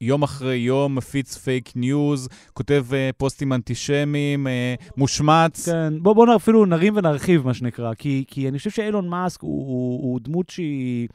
[0.00, 4.50] יום אחרי יום מפיץ פייק ניוז, כותב uh, פוסטים אנטישמים, uh,
[4.96, 5.68] מושמץ.
[5.68, 9.66] כן, בואו בוא אפילו נרים ונרחיב, מה שנקרא, כי, כי אני חושב שאילון מאסק הוא,
[9.66, 11.08] הוא, הוא דמות שהיא,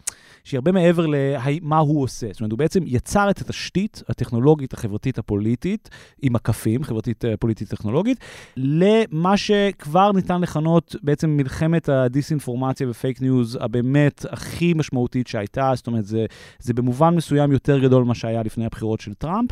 [0.44, 2.28] שהיא הרבה מעבר למה הוא עושה.
[2.32, 5.90] זאת אומרת, הוא בעצם יצר את התשתית הטכנולוגית, החברתית, הפוליטית,
[6.22, 8.18] עם היקפים, חברתית, אה, פוליטית, טכנולוגית,
[8.58, 15.72] למה שכבר ניתן לכנות בעצם מלחמת הדיסאינפורמציה ופייק ניוז הבאמת הכי משמעותית שהייתה.
[15.76, 16.26] זאת אומרת, זה,
[16.60, 18.79] זה במובן מסוים יותר גדול ממה שהיה לפני הבחירות.
[18.80, 19.50] הבחירות של טראמפ,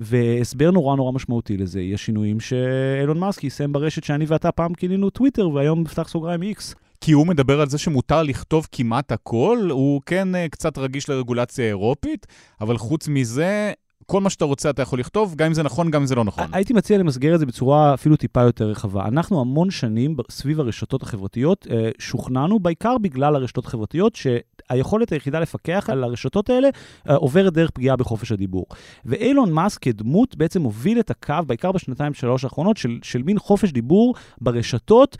[0.00, 5.10] והסבר נורא נורא משמעותי לזה, יש שינויים שאילון מאסק יישם ברשת שאני ואתה פעם כינינו
[5.10, 6.74] טוויטר, והיום נפתח סוגריים איקס.
[7.00, 11.64] כי הוא מדבר על זה שמותר לכתוב כמעט הכל, הוא כן אה, קצת רגיש לרגולציה
[11.64, 12.26] האירופית,
[12.60, 13.72] אבל חוץ מזה,
[14.10, 16.24] כל מה שאתה רוצה אתה יכול לכתוב, גם אם זה נכון, גם אם זה לא
[16.24, 16.44] נכון.
[16.52, 19.04] הייתי מציע למסגר את זה בצורה אפילו טיפה יותר רחבה.
[19.08, 25.90] אנחנו המון שנים סביב הרשתות החברתיות אה, שוכנענו, בעיקר בגלל הרשתות החברתיות, שהיכולת היחידה לפקח
[25.90, 26.68] על הרשתות האלה
[27.08, 28.66] אה, עוברת דרך פגיעה בחופש הדיבור.
[29.04, 33.72] ואילון מאסק כדמות בעצם הוביל את הקו, בעיקר בשנתיים שלוש האחרונות, של, של מין חופש
[33.72, 35.16] דיבור ברשתות,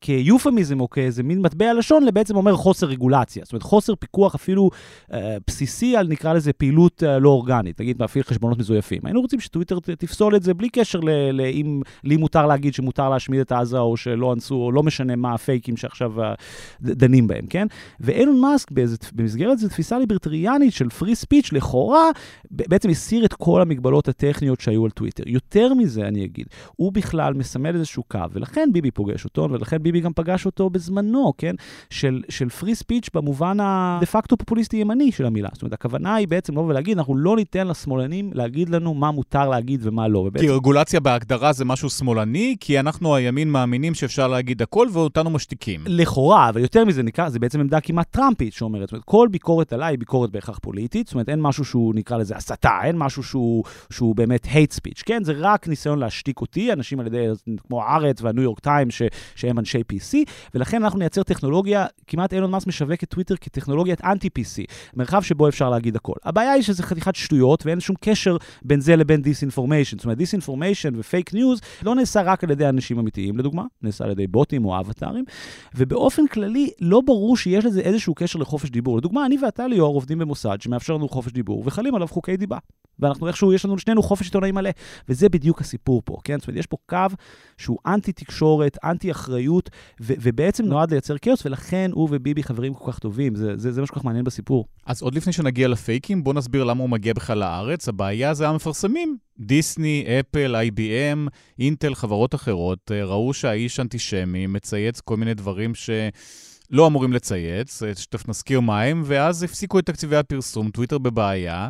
[0.00, 3.44] כיופמיזם או כאיזה מין מטבע לשון, לבעצם אומר חוסר רגולציה.
[3.44, 4.70] זאת אומרת, חוסר פיקוח אפילו
[5.12, 9.00] אה, בסיסי על נקרא לזה פעילות אה, לא אורגנית, נגיד להפעיל חשבונות מזויפים.
[9.04, 11.00] היינו רוצים שטוויטר תפסול את זה בלי קשר
[11.32, 15.34] לאם לי מותר להגיד שמותר להשמיד את עזה או שלא אנסו, או לא משנה מה
[15.34, 16.12] הפייקים שעכשיו
[16.80, 17.66] דנים בהם, כן?
[18.00, 18.70] ואילון מאסק
[19.12, 22.10] במסגרת איזו תפיסה ליברטריאנית של פרי ספיץ', לכאורה,
[22.50, 25.22] בעצם הסיר את כל המגבלות הטכניות שהיו על טוויטר.
[25.26, 26.46] יותר מזה, אני אגיד,
[26.76, 29.45] הוא בכלל מסמל איזשהו קו, ולכן ביבי פוגש אותו.
[29.50, 31.54] הראשון, ולכן ביבי גם פגש אותו בזמנו, כן?
[31.90, 35.48] של, של פרי ספיץ' במובן הדה פקטו פופוליסטי ימני של המילה.
[35.52, 39.48] זאת אומרת, הכוונה היא בעצם לבוא ולהגיד, אנחנו לא ניתן לשמאלנים להגיד לנו מה מותר
[39.48, 40.18] להגיד ומה לא.
[40.18, 40.46] ובעצם...
[40.46, 45.80] כי רגולציה בהגדרה זה משהו שמאלני, כי אנחנו הימין מאמינים שאפשר להגיד הכל ואותנו משתיקים.
[45.86, 49.72] לכאורה, אבל יותר מזה נקרא, זה בעצם עמדה כמעט טראמפית שאומרת, זאת אומרת, כל ביקורת
[49.72, 53.22] עליי היא ביקורת בהכרח פוליטית, זאת אומרת, אין משהו שהוא נקרא לזה הסתה, אין משהו
[53.22, 55.24] שהוא, שהוא באמת hate speech, כן?
[55.24, 57.26] זה רק ניסיון להשתיק אותי, אנשים על ידי,
[57.68, 58.90] כמו הארץ והניו יורק טיים,
[59.36, 60.14] שהם אנשי PC,
[60.54, 65.70] ולכן אנחנו נייצר טכנולוגיה, כמעט אילון מאס משווק את טוויטר כטכנולוגיית אנטי-PC, מרחב שבו אפשר
[65.70, 66.14] להגיד הכל.
[66.24, 69.96] הבעיה היא שזה חתיכת שטויות ואין שום קשר בין זה לבין disinformation.
[69.96, 74.10] זאת אומרת, disinformation ופייק ניוז לא נעשה רק על ידי אנשים אמיתיים, לדוגמה, נעשה על
[74.10, 75.24] ידי בוטים או אבטארים,
[75.74, 78.98] ובאופן כללי לא ברור שיש לזה איזשהו קשר לחופש דיבור.
[78.98, 82.58] לדוגמה, אני ואתה ליאור עובדים במוסד שמאפשר לנו חופש דיבור, וחלים עליו חוקי דיבה.
[82.98, 84.70] ואנחנו איכשהו, יש לנו לשנינו חופש עיתונאי מלא.
[85.08, 86.38] וזה בדיוק הסיפור פה, כן?
[86.38, 87.16] זאת אומרת, יש פה קו
[87.58, 89.70] שהוא אנטי תקשורת, אנטי אחריות,
[90.00, 93.34] ו- ובעצם נועד לייצר כאוס, ולכן הוא וביבי חברים כל כך טובים.
[93.34, 94.66] זה, זה, זה מה שכל כך מעניין בסיפור.
[94.86, 97.88] אז עוד לפני שנגיע לפייקים, בוא נסביר למה הוא מגיע בכלל לארץ.
[97.88, 99.16] הבעיה זה המפרסמים.
[99.38, 105.90] דיסני, אפל, IBM, אינטל, חברות אחרות, אה, ראו שהאיש אנטישמי מצייץ כל מיני דברים ש...
[106.70, 111.68] לא אמורים לצייץ, אה, שתכף נזכיר מה הם, ואז הפסיקו את תקציבי הפרסום, טוויטר בבעיה.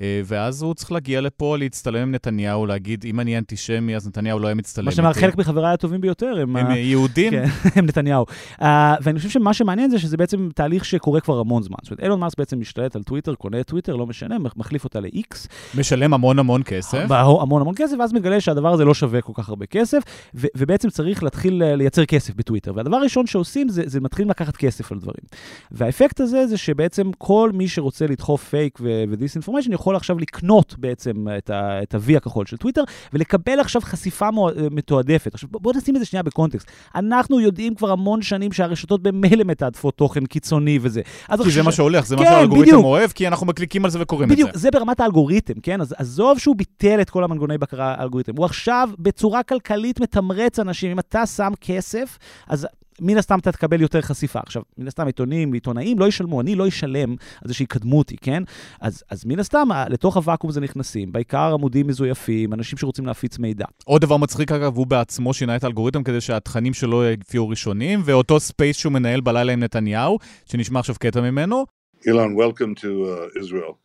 [0.00, 4.38] אה, ואז הוא צריך להגיע לפה, להצטלם עם נתניהו, להגיד, אם אני אנטישמי, אז נתניהו
[4.38, 5.00] לא היה מצטלם איתי.
[5.00, 6.56] מה שאומר, חלק מחבריי הטובים ביותר הם...
[6.56, 7.30] הם יהודים?
[7.30, 7.44] כן,
[7.76, 8.24] הם נתניהו.
[8.60, 8.64] Uh,
[9.02, 11.76] ואני חושב שמה שמעניין זה שזה בעצם תהליך שקורה כבר המון זמן.
[11.82, 15.00] זאת אומרת, אילון מאסק בעצם משתלט על טוויטר, קונה את טוויטר, לא משנה, מחליף אותה
[15.00, 15.48] ל-X.
[15.78, 17.10] משלם המון המון כסף.
[17.10, 20.02] המון המון כסף, ואז מגלה שהדבר הזה לא שווה כל כך הרבה כסף,
[20.34, 22.72] ו- ובעצם צריך להתחיל לייצר כסף בטוויטר.
[22.76, 25.24] והדבר הראשון שעושים זה, זה מתחילים לקחת כסף על דברים.
[25.70, 28.78] והאפקט הזה זה שבעצם כל מי שרוצה לדחוף פייק
[29.10, 32.82] ו disinformation יכול עכשיו לקנות בעצם את, ה, את ה-V הכחול של טוויטר,
[33.12, 34.28] ולקבל עכשיו חשיפה
[34.70, 35.34] מתועדפת.
[35.34, 36.70] עכשיו, בואו נשים את זה שנייה בקונטקסט.
[36.94, 41.00] אנחנו יודעים כבר המון שנים שהרשתות במילא מתעדפות תוכן קיצוני וזה.
[41.28, 41.50] כי.
[41.50, 44.48] זה מה שהולך, זה כן, מה שהאלגוריתם אוהב, כי אנחנו מקליקים על זה וקוראים בדיוק,
[44.48, 44.58] את זה.
[44.58, 45.80] בדיוק, זה ברמת האלגוריתם, כן?
[45.80, 48.32] אז עזוב שהוא ביטל את כל המנגוני בקרה האלגוריתם.
[48.36, 50.90] הוא עכשיו בצורה כלכלית מתמרץ אנשים.
[50.90, 52.18] אם אתה שם כסף,
[52.48, 52.66] אז
[53.00, 54.38] מן הסתם אתה תקבל יותר חשיפה.
[54.46, 58.42] עכשיו, מן הסתם עיתונים ועיתונאים לא ישלמו, אני לא אשלם על זה שיקדמו אותי, כן?
[58.80, 63.64] אז, אז מן הסתם, לתוך הוואקום הזה נכנסים, בעיקר עמודים מזויפים, אנשים שרוצים להפיץ מידע.
[63.84, 68.40] עוד דבר מצחיק, אגב, הוא בעצמו שינה את האלגוריתם כדי שהתכנים שלו יופיעו ראשונים, ואותו
[68.40, 71.66] ספייס שהוא מנהל בלילה עם נתניהו, שנשמע עכשיו קטע ממנו.
[72.06, 73.78] Elon, welcome to uh, Israel.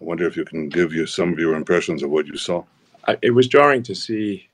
[0.00, 2.62] I wonder if you can give you some of your impressions of what you saw.
[3.08, 4.48] I, it was jarring to see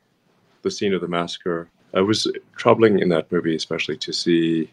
[0.62, 1.68] the scene of the massacre
[2.00, 2.20] it was
[2.56, 4.68] troubling in that movie, especially to see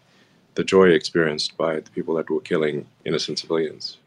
[0.55, 3.97] the joy experienced by the people that were killing innocent civilians.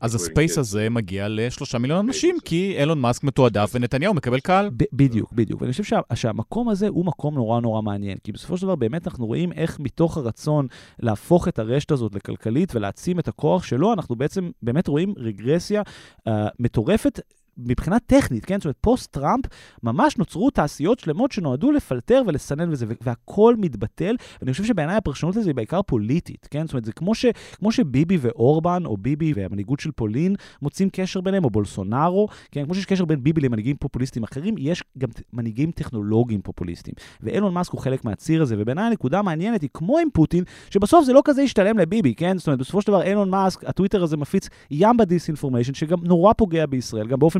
[0.00, 4.70] אז הספייס הזה מגיע לשלושה מיליון אנשים, כי אילון מאסק מתועדף ונתניהו מקבל קהל.
[4.92, 5.60] בדיוק, בדיוק.
[5.62, 9.06] ואני חושב שה, שהמקום הזה הוא מקום נורא נורא מעניין, כי בסופו של דבר באמת
[9.06, 10.66] אנחנו רואים איך מתוך הרצון
[11.00, 15.82] להפוך את הרשת הזאת לכלכלית ולהעצים את הכוח שלו, אנחנו בעצם באמת רואים רגרסיה
[16.28, 17.20] uh, מטורפת.
[17.56, 18.56] מבחינה טכנית, כן?
[18.58, 19.44] זאת אומרת, פוסט-טראמפ,
[19.82, 25.48] ממש נוצרו תעשיות שלמות שנועדו לפלטר ולסנן וזה, והכל מתבטל, ואני חושב שבעיניי הפרשנות לזה
[25.50, 26.66] היא בעיקר פוליטית, כן?
[26.66, 27.26] זאת אומרת, זה כמו, ש,
[27.58, 32.64] כמו שביבי ואורבן, או ביבי והמנהיגות של פולין מוצאים קשר ביניהם, או בולסונארו, כן?
[32.64, 36.94] כמו שיש קשר בין ביבי למנהיגים פופוליסטיים אחרים, יש גם מנהיגים טכנולוגיים פופוליסטיים.
[37.20, 41.12] ואילון מאסק הוא חלק מהציר הזה, ובעיניי הנקודה המעניינת היא כמו עם פוטין, שבסוף זה
[41.12, 42.38] לא כזה ישתלם לביבי, כן?
[42.38, 44.96] זאת אומרת, בסופו של דבר אילון מאסק, הטוויטר הזה מפיץ ים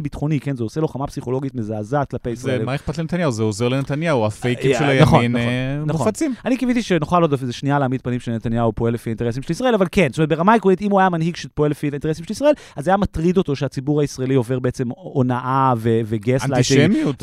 [0.03, 0.57] ביטחוני, כן?
[0.57, 2.65] זה עושה לוחמה פסיכולוגית מזעזעת כלפי ישראל.
[2.65, 3.33] מה אכפת לנתניהו?
[3.33, 6.07] זה עוזר לנתניהו, הפייקים של הימין נכון, נכון, נכון.
[6.07, 6.35] מופצים.
[6.45, 9.87] אני קיוויתי שנוכל עוד איזה שנייה להעמיד פנים שנתניהו פועל לפי אינטרסים של ישראל, אבל
[9.93, 12.85] כן, זאת אומרת, ברמה עקרונית, אם הוא היה מנהיג שפועל לפי אינטרסים של ישראל, אז
[12.85, 16.83] זה היה מטריד אותו שהציבור הישראלי עובר בעצם הונאה וגסלייטינג.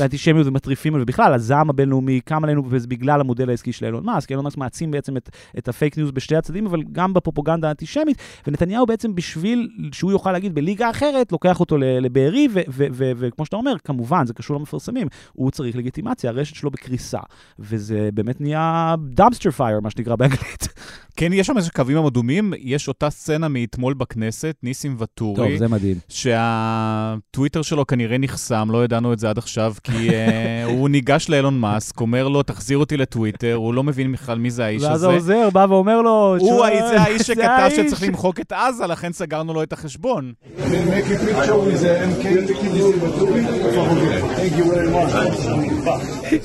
[0.50, 4.30] ומטריפים, ובכלל, הזעם הבינלאומי קם עלינו, וזה בגלל המודל העסקי של אילון מאסק.
[4.30, 8.16] אילון מאסק מעצים בעצם את, את הפייק ניוז בשתי הצדדים, אבל גם בפרופוגנדה האנטישמית,
[8.46, 14.26] ונתניהו בעצם בשביל שהוא יוכל להגיד בליגה אחרת, לוקח אותו לבארי, וכמו שאתה אומר, כמובן,
[14.26, 17.20] זה קשור למפרסמים, הוא צריך לגיטימציה, הרשת שלו בקריסה,
[17.58, 20.68] וזה באמת נהיה dumpster fire, מה שנקרא באנגלית.
[21.16, 25.48] כן, יש שם איזה קווים אדומים, יש אותה סצנה מאתמול בכנסת, ניסים ואטורי.
[25.48, 25.96] טוב, זה מדהים.
[26.08, 30.12] שהטוויטר שלו כנראה נחסם, לא ידענו את זה עד עכשיו, כי uh,
[30.72, 34.64] הוא ניגש לאילון מאסק, אומר לו, תחזיר אותי לטוויטר, הוא לא מבין בכלל מי זה
[34.64, 34.90] האיש הזה.
[34.90, 36.36] ואז העוזר בא ואומר לו...
[36.40, 40.32] הוא זה האיש שכתב שצריך למחוק את עזה, לכן סגרנו לו את החשבון.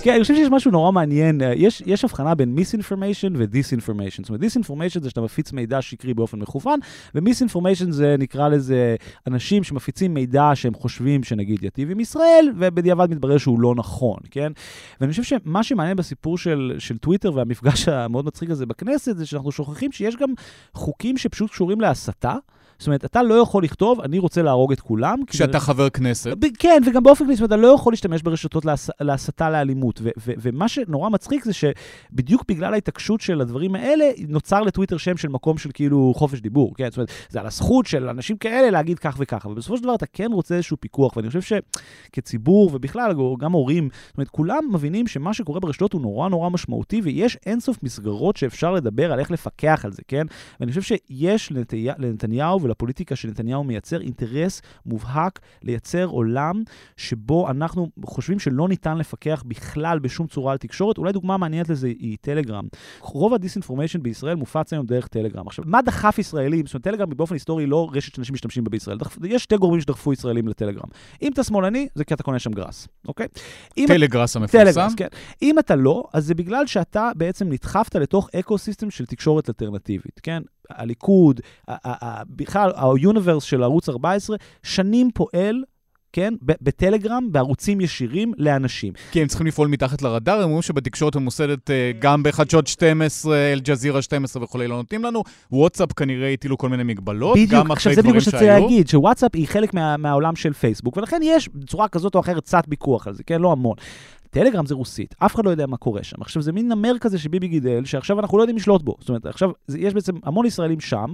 [0.04, 4.24] כן, אני חושב שיש משהו נורא מעניין, יש, יש הבחנה בין misinformation ו disinformation.
[4.36, 6.80] אומרת, disinformation זה שאתה מפיץ מידע שקרי באופן מכוון,
[7.16, 8.96] ו misinformation זה נקרא לזה
[9.28, 14.52] אנשים שמפיצים מידע שהם חושבים שנגיד יטיב עם ישראל, ובדיעבד מתברר שהוא לא נכון, כן?
[15.02, 19.52] ואני חושב שמה שמעניין בסיפור של, של טוויטר והמפגש המאוד מצחיק הזה בכנסת, זה שאנחנו
[19.52, 20.30] שוכחים שיש גם
[20.74, 22.36] חוקים שפשוט קשורים להסתה.
[22.80, 25.20] זאת אומרת, אתה לא יכול לכתוב, אני רוצה להרוג את כולם.
[25.28, 25.66] כשאתה כי...
[25.66, 26.32] חבר כנסת.
[26.60, 28.90] כן, וגם באופן כללי, זאת אומרת, אתה לא יכול להשתמש ברשתות להס...
[29.02, 30.00] להסתה לאלימות.
[30.04, 35.18] ו- ו- ומה שנורא מצחיק זה שבדיוק בגלל ההתעקשות של הדברים האלה, נוצר לטוויטר שם
[35.18, 36.88] של מקום של כאילו חופש דיבור, כן?
[36.90, 39.96] זאת אומרת, זה על הזכות של אנשים כאלה להגיד כך וכך, אבל בסופו של דבר
[39.96, 41.60] אתה כן רוצה איזשהו פיקוח, ואני חושב
[42.12, 47.02] שכציבור, ובכלל, גם הורים, זאת אומרת, כולם מבינים שמה שקורה ברשתות הוא נורא נורא משמעותי,
[47.04, 50.26] ויש אינסוף מסגרות שאפשר לדבר על איך לפקח על זה, כן?
[50.60, 51.88] ואני חושב שיש לנתי...
[51.98, 56.64] לנתניהו ולפוליטיקה שנתניהו מייצר אינטרס מובהק לייצר עולם
[56.98, 60.98] שבו אנחנו חושבים שלא ניתן לפקח בכלל בשום צורה על תקשורת.
[60.98, 62.68] אולי דוגמה מעניינת לזה היא טלגרם.
[63.02, 65.48] רוב ה disinformation בישראל מופץ היום דרך טלגרם.
[65.48, 66.66] עכשיו, מה דחף ישראלים?
[66.66, 68.98] זאת אומרת, טלגרם באופן היסטורי לא רשת שאנשים משתמשים בה בישראל.
[68.98, 69.18] דחפ...
[69.24, 70.90] יש שתי גורמים שדחפו ישראלים לטלגרם.
[71.22, 73.28] אם אתה שמאלני, זה כי אתה קונה שם grass, אוקיי?
[73.88, 74.66] טלגראס המפורסם.
[74.66, 75.08] טלגראס, כן.
[75.42, 80.42] אם אתה לא, אז זה בגלל שאתה בעצם נדחפת לתוך ecosystem של תקשורת אלטרנטיבית, כן?
[80.70, 81.40] הליכוד,
[82.30, 85.64] בכלל, ה universe של ערוץ 14, שנים פועל
[86.16, 86.34] כן?
[86.42, 88.94] בטלגרם, בערוצים ישירים לאנשים.
[89.12, 94.02] כי הם צריכים לפעול מתחת לרדאר, הם אומרים שבתקשורת הממוסדת אה, גם בחדשות 12, אל-ג'זירה
[94.02, 95.24] 12 וכולי לא נותנים לנו.
[95.52, 97.96] וואטסאפ כנראה הטילו כל מיני מגבלות, בדיוק, גם אחרי דברים שהיו.
[97.96, 101.20] בדיוק, עכשיו זה בדיוק מה שצריך להגיד, שוואטסאפ היא חלק מה, מהעולם של פייסבוק, ולכן
[101.24, 103.42] יש בצורה כזאת או אחרת קצת ויכוח על זה, כן?
[103.42, 103.76] לא המון.
[104.30, 106.22] טלגרם זה רוסית, אף אחד לא יודע מה קורה שם.
[106.22, 108.96] עכשיו, זה מין נמר כזה שביבי גידל, שעכשיו אנחנו לא יודעים לשלוט בו.
[109.00, 111.14] זאת אומרת, עכשיו, יש בעצם המון ישראלים שם,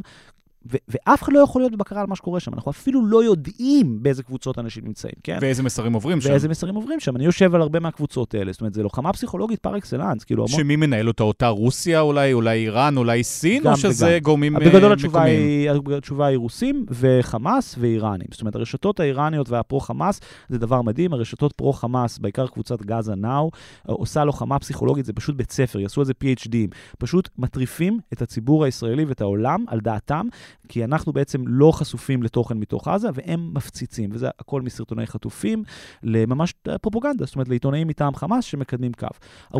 [0.65, 2.53] ו- ואף אחד לא יכול להיות בבקרה על מה שקורה שם.
[2.53, 5.37] אנחנו אפילו לא יודעים באיזה קבוצות אנשים נמצאים, כן?
[5.41, 6.29] ואיזה מסרים עוברים שם.
[6.29, 7.15] ואיזה מסרים עוברים שם.
[7.15, 8.51] אני יושב על הרבה מהקבוצות האלה.
[8.51, 10.59] זאת אומרת, זו לוחמה פסיכולוגית פר אקסלנס, כאילו המון...
[10.59, 11.23] שמי מנהל אותה?
[11.23, 14.19] אותה רוסיה אולי, אולי איראן, אולי סין, או שזה וגם.
[14.23, 14.73] גורמים מקומיים?
[14.73, 18.27] בגדול התשובה היא, התשובה היא רוסים וחמאס ואיראנים.
[18.31, 21.13] זאת אומרת, הרשתות האיראניות והפרו-חמאס זה דבר מדהים.
[21.13, 23.51] הרשתות פרו-חמאס, בעיקר קבוצת גאזה נאו,
[23.87, 26.75] עושה לוחמה פסיכולוגית, זה פשוט בית ספר, יעשו על זה PhDים.
[26.97, 30.27] פשוט מטריפים את הציבור הישראלי ואת העולם על דעתם,
[30.67, 35.63] כי אנחנו בעצם לא חשופים לתוכן מתוך עזה, והם מפציצים, וזה הכל מסרטוני חטופים
[36.03, 39.07] לממש פרופוגנדה, זאת אומרת לעיתונאים מטעם חמאס שמקדמים קו.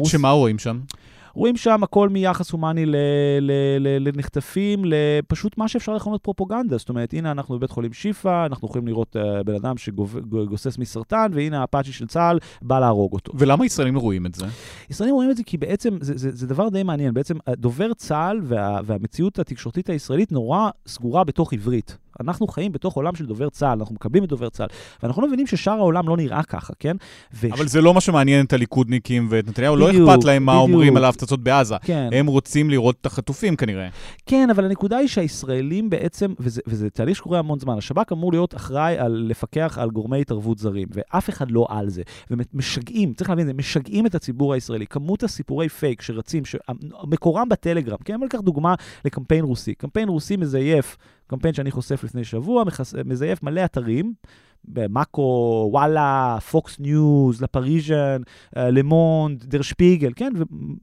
[0.06, 0.80] שמה רואים שם?
[1.34, 2.86] רואים שם הכל מיחס הומני
[4.00, 6.78] לנחטפים, לפשוט מה שאפשר לכנות פרופוגנדה.
[6.78, 11.32] זאת אומרת, הנה אנחנו בבית חולים שיפא, אנחנו יכולים לראות uh, בן אדם שגוסס מסרטן,
[11.34, 13.32] והנה האפאצ'י של צה"ל בא להרוג אותו.
[13.36, 14.46] ולמה ישראלים רואים את זה?
[14.90, 17.14] ישראלים רואים את זה כי בעצם זה, זה, זה דבר די מעניין.
[17.14, 21.98] בעצם דובר צה"ל וה, והמציאות התקשורתית הישראלית נורא סגורה בתוך עברית.
[22.20, 24.68] אנחנו חיים בתוך עולם של דובר צה"ל, אנחנו מקבלים את דובר צה"ל,
[25.04, 26.96] ואנחנו לא מבינים ששאר העולם לא נראה ככה, כן?
[27.34, 27.48] ו...
[27.54, 30.70] אבל זה לא מה שמעניין את הליכודניקים ואת נתניהו, לא אכפת להם מה בדיוק.
[30.70, 31.76] אומרים על ההפצצות בעזה.
[31.82, 32.10] כן.
[32.12, 33.88] הם רוצים לראות את החטופים כנראה.
[34.26, 38.56] כן, אבל הנקודה היא שהישראלים בעצם, וזה, וזה תהליך שקורה המון זמן, השב"כ אמור להיות
[38.56, 42.02] אחראי על לפקח על גורמי התערבות זרים, ואף אחד לא על זה.
[42.32, 44.88] ומשגעים, צריך להבין, זה משגעים את הציבור הישראלי.
[44.88, 48.14] כמות הסיפורי פייק שרצים, שמקורם בטלגרם, כן?
[48.14, 49.74] אבל ניקח דוגמה לקמפיין רוסי.
[49.76, 50.98] קמפיין רוסי מזייף,
[51.32, 52.64] קמפיין שאני חושף לפני שבוע,
[53.06, 54.14] מזייף מלא אתרים.
[54.66, 58.22] במאקו, וואלה, פוקס ניוז, לפריז'ן,
[58.56, 60.34] למונד, דר שפיגל, כן?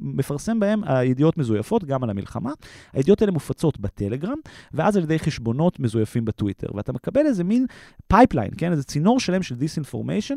[0.01, 2.53] ומפרסם בהם הידיעות מזויפות, גם על המלחמה.
[2.93, 4.37] הידיעות האלה מופצות בטלגרם,
[4.74, 6.66] ואז על ידי חשבונות מזויפים בטוויטר.
[6.74, 7.66] ואתה מקבל איזה מין
[8.09, 8.72] pipeline, כן?
[8.72, 10.36] איזה צינור שלם של disinformation,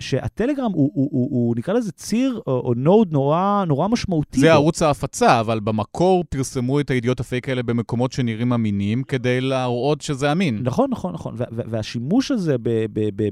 [0.00, 4.40] שהטלגרם הוא, הוא, הוא, הוא נקרא לזה ציר או node נורא, נורא משמעותי.
[4.40, 10.00] זה ערוץ ההפצה, אבל במקור פרסמו את הידיעות הפייק האלה במקומות שנראים אמינים, כדי להראות
[10.00, 10.60] שזה אמין.
[10.62, 11.34] נכון, נכון, נכון.
[11.50, 12.58] והשימוש הזה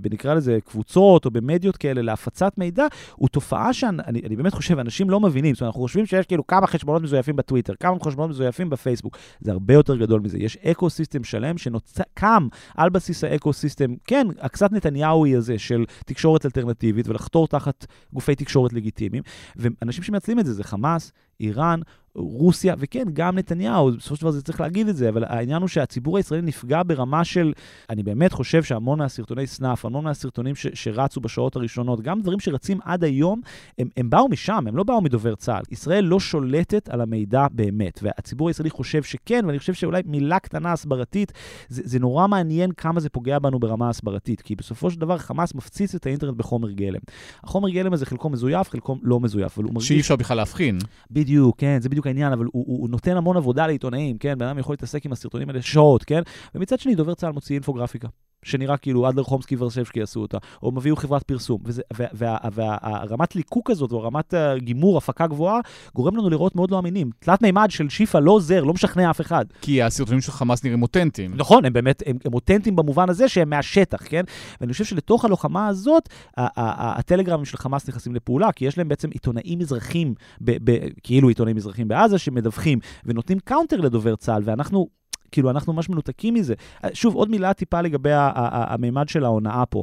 [0.00, 5.20] בנקרא לזה קבוצות או במדיות כאלה להפצת מידע, הוא תופעה שאני באמת חושב, אנשים לא
[5.20, 5.54] מבינים.
[5.54, 9.16] זאת אומרת, אנחנו חושבים שיש כאילו כמה חשבונות מזויפים בטוויטר, כמה חשבונות מזויפים בפייסבוק.
[9.40, 10.38] זה הרבה יותר גדול מזה.
[10.38, 17.08] יש ecosystem שלם שקם על בסיס ה ecosystem, כן, הקצת נתניהוי הזה של תקשורת אלטרנטיבית
[17.08, 19.22] ולחתור תחת גופי תקשורת לגיטימיים,
[19.56, 21.80] ואנשים שמנצלים את זה זה חמאס, איראן,
[22.16, 25.68] רוסיה, וכן, גם נתניהו, בסופו של דבר זה צריך להגיד את זה, אבל העניין הוא
[25.68, 27.52] שהציבור הישראלי נפגע ברמה של,
[27.90, 32.78] אני באמת חושב שהמון מהסרטוני סנאפ, המון מהסרטונים ש, שרצו בשעות הראשונות, גם דברים שרצים
[32.84, 33.40] עד היום,
[33.78, 35.62] הם, הם באו משם, הם לא באו מדובר צה"ל.
[35.70, 40.72] ישראל לא שולטת על המידע באמת, והציבור הישראלי חושב שכן, ואני חושב שאולי מילה קטנה
[40.72, 41.32] הסברתית,
[41.68, 45.54] זה, זה נורא מעניין כמה זה פוגע בנו ברמה הסברתית, כי בסופו של דבר חמאס
[45.54, 47.00] מפציץ את האינטרנט בחומר גלם.
[47.44, 49.88] החומר גלם הזה חלקו מזויף, חלקו לא מזויף, אבל הוא מרגיש...
[49.88, 50.78] שאי אפשר בכלל להבחין.
[51.26, 54.38] בדיוק, כן, זה בדיוק העניין, אבל הוא, הוא, הוא נותן המון עבודה לעיתונאים, כן?
[54.38, 56.22] בן אדם יכול להתעסק עם הסרטונים האלה שעות, כן?
[56.54, 58.08] ומצד שני, דובר צה"ל מוציא אינפוגרפיקה.
[58.44, 61.60] שנראה כאילו אדלר חומסקי ורשבסקי עשו אותה, או מביאו חברת פרסום.
[61.92, 65.60] והרמת ליקוק הזאת, או רמת גימור, הפקה גבוהה,
[65.94, 67.10] גורם לנו לראות מאוד לא אמינים.
[67.18, 69.44] תלת מימד של שיפא לא עוזר, לא משכנע אף אחד.
[69.60, 71.34] כי הסרטונים של חמאס נראים אותנטיים.
[71.34, 74.22] נכון, הם באמת, הם, הם אותנטיים במובן הזה שהם מהשטח, כן?
[74.60, 79.60] ואני חושב שלתוך הלוחמה הזאת, הטלגרמים של חמאס נכנסים לפעולה, כי יש להם בעצם עיתונאים
[79.60, 80.14] אזרחים,
[81.02, 84.86] כאילו עיתונאים אזרחים בעזה, שמדווחים ונותנים counter לדובר צה"ל, ואנחנו
[85.32, 86.54] כאילו, אנחנו ממש מנותקים מזה.
[86.84, 89.82] אה, שוב, עוד מילה טיפה לגבי המימד של ההונאה פה.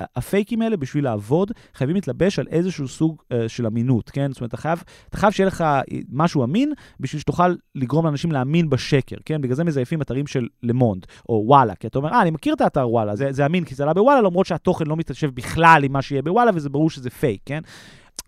[0.00, 4.32] הפייקים האלה, בשביל לעבוד, חייבים להתלבש על איזשהו סוג uh, של אמינות, כן?
[4.32, 5.64] זאת אומרת, אתה חייב, אתה חייב שיהיה לך
[6.12, 9.40] משהו אמין, בשביל שתוכל לגרום לאנשים להאמין בשקר, כן?
[9.40, 12.60] בגלל זה מזייפים אתרים של למונד, או וואלה, כי אתה אומר, אה, אני מכיר את
[12.60, 15.92] האתר וואלה, זה, זה אמין, כי זה עלה בוואלה, למרות שהתוכן לא מתיישב בכלל עם
[15.92, 17.60] מה שיהיה בוואלה, וזה ברור שזה פייק, כן?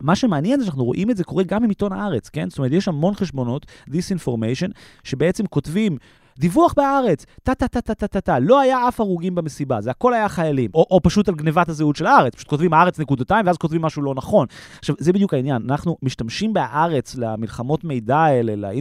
[0.00, 2.50] מה שמעניין זה שאנחנו רואים את זה קורה גם עם עיתון הארץ, כן?
[2.50, 4.70] זאת אומרת, יש המון חשבונות, disinformation,
[5.04, 5.96] שבעצם כותבים
[6.42, 10.70] דיווח בהארץ, טה-טה-טה-טה-טה-טה, לא היה אף הרוגים במסיבה, זה הכל היה חיילים.
[10.74, 14.02] או, או פשוט על גניבת הזהות של הארץ, פשוט כותבים הארץ נקודתיים, ואז כותבים משהו
[14.02, 14.46] לא נכון.
[14.78, 18.72] עכשיו, זה בדיוק העניין, אנחנו משתמשים בהארץ למלחמות מידע האלה,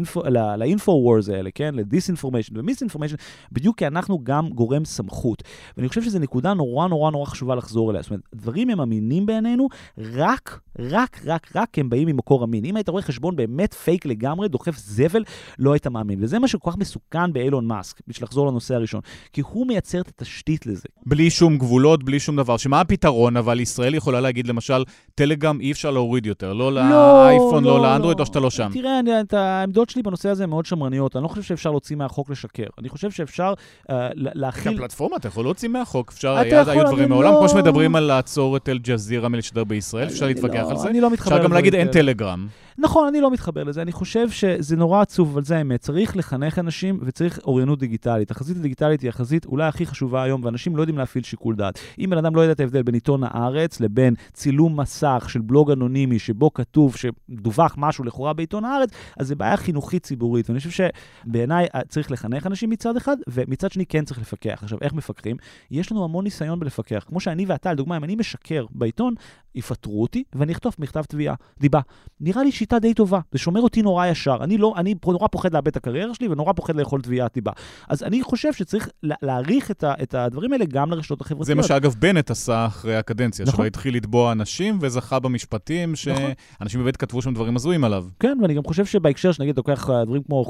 [0.58, 1.76] ל info wars האלה, כן?
[1.76, 3.16] ל disinformation ו misinformation,
[3.51, 5.43] בדיוק כי אנחנו גם גורם סמכות.
[5.78, 8.01] ואני חושב שזו נקודה נורא נורא נורא חשובה לחזור אליה.
[8.01, 12.66] זאת אומרת, דברים הם אמינים בעינינו, רק, רק, רק, רק הם באים ממקור אמין.
[12.66, 15.24] אם היית רואה חשבון באמת פייק לגמרי, דוחף זבל,
[15.59, 16.24] לא היית מאמין.
[16.24, 19.02] וזה מה שכל כך מסוכן באילון מאסק, בשביל לחזור לנושא הראשון,
[19.34, 20.88] כי הוא מייצר את התשתית לזה.
[21.06, 22.58] בלי שום גבולות, בלי שום דבר.
[22.58, 23.38] שמה הפתרון?
[23.38, 24.84] אבל ישראל יכולה להגיד, למשל,
[25.22, 28.22] טלגרם אי אפשר להוריד יותר, לא, לא לאייפון, לא, לא לאנדרואיד, לא.
[28.22, 28.69] או שאתה לא שם.
[28.74, 31.15] תראה, אני, את העמדות שלי בנושא הזה הן מאוד שמרניות.
[31.15, 32.67] אני לא חושב שאפשר להוציא מהחוק לשקר.
[32.80, 34.78] אני חושב שאפשר uh, להכיל...
[34.78, 36.11] כפלטפורמה אתה יכול להוציא מהחוק.
[36.11, 37.38] אפשר, היה, היו דברים מעולם, לא...
[37.39, 40.89] כמו שמדברים על לעצור את אל-ג'זירה מלשדר בישראל, אפשר להתווכח על זה.
[40.89, 42.47] אני לא מתחבר אפשר גם להגיד אין טלגרם.
[42.78, 43.82] נכון, אני לא מתחבר לזה.
[43.82, 45.80] אני חושב שזה נורא עצוב, אבל זה האמת.
[45.80, 48.32] צריך לחנך אנשים וצריך אוריינות דיגיטלית.
[48.32, 51.80] החזית הדיגיטלית היא החזית אולי הכי חשובה היום, ואנשים לא יודעים להפעיל שיקול דעת.
[51.99, 54.76] אם בן אדם לא יודע את ההבדל בין עיתון הארץ לבין צילום
[55.18, 58.89] מסך של בלוג אנונימי שבו כתוב שדווח משהו לכאורה בעיתון הארץ,
[59.20, 60.49] אז זה בעיה חינוכית ציבורית.
[60.49, 60.88] ואני חושב
[61.26, 64.59] שבעיניי צריך לחנך אנשים מצד אחד, ומצד שני כן צריך לפקח.
[64.64, 65.38] עכשיו, איך מפקחים?
[65.72, 67.05] יש לנו המון ניסיון בלפקח.
[67.07, 69.14] כמו שאני ואתה, לדוגמה, אם אני משקר בעיתון,
[69.56, 71.80] יפטרו אותי ואני אכתוב מכתב תביעה, דיבה.
[72.20, 74.38] נראה לי שיטה די טובה, זה שומר אותי נורא ישר.
[74.43, 77.52] אני לא, אני נורא פוחד לאבד את הקריירה שלי ונורא פוחד לאכול תביעת דיבה.
[77.89, 81.47] אז אני חושב שצריך להעריך את, ה, את הדברים האלה גם לרשתות החברתיות.
[81.47, 83.58] זה מה שאגב בנט עשה אחרי הקדנציה, נכון.
[83.58, 85.95] שלו התחיל לתבוע אנשים וזכה במשפטים.
[85.95, 86.84] שאנשים נכון.
[86.84, 88.06] באמת כתבו שם דברים הזויים עליו.
[88.20, 90.45] כן, ואני גם חושב שבהקשר שנגיד, לוקח אה, דברים כמו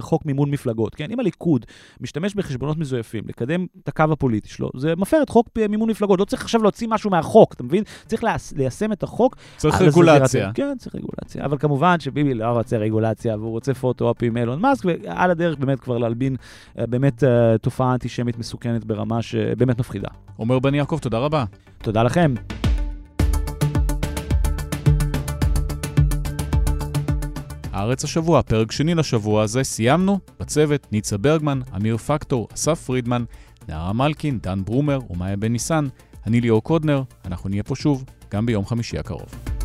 [0.00, 1.66] חוק מימון מפלגות, כן, אם הליכוד
[2.00, 6.20] משתמש בחשבונות מזויפים לקדם את הקו הפוליטי שלו, זה מפר את חוק מימון מפלגות.
[6.20, 7.84] לא צריך עכשיו להוציא משהו מהחוק, אתה מבין?
[8.06, 8.24] צריך
[8.56, 9.36] ליישם את החוק.
[9.56, 10.50] צריך רגולציה.
[10.54, 11.44] כן, צריך רגולציה.
[11.44, 15.80] אבל כמובן שביבי לא רוצה רגולציה, והוא רוצה פוטו-אופ עם אילון מאסק, ועל הדרך באמת
[15.80, 16.36] כבר להלבין
[16.76, 17.24] באמת
[17.62, 20.08] תופעה אנטישמית מסוכנת ברמה שבאמת מפחידה.
[20.36, 21.44] עומר בן יעקב, תודה רבה.
[21.78, 22.34] תודה לכם.
[27.72, 30.18] הארץ השבוע, פרק שני לשבוע הזה, סיימנו.
[30.40, 33.24] בצוות, ניצה ברגמן, אמיר פקטור, אסף פרידמן,
[33.68, 35.86] נערה מלקין, דן ברומר ומאיה בן ניסן.
[36.26, 39.55] אני ליאור קודנר, אנחנו נהיה פה שוב, גם ביום חמישי הקרוב.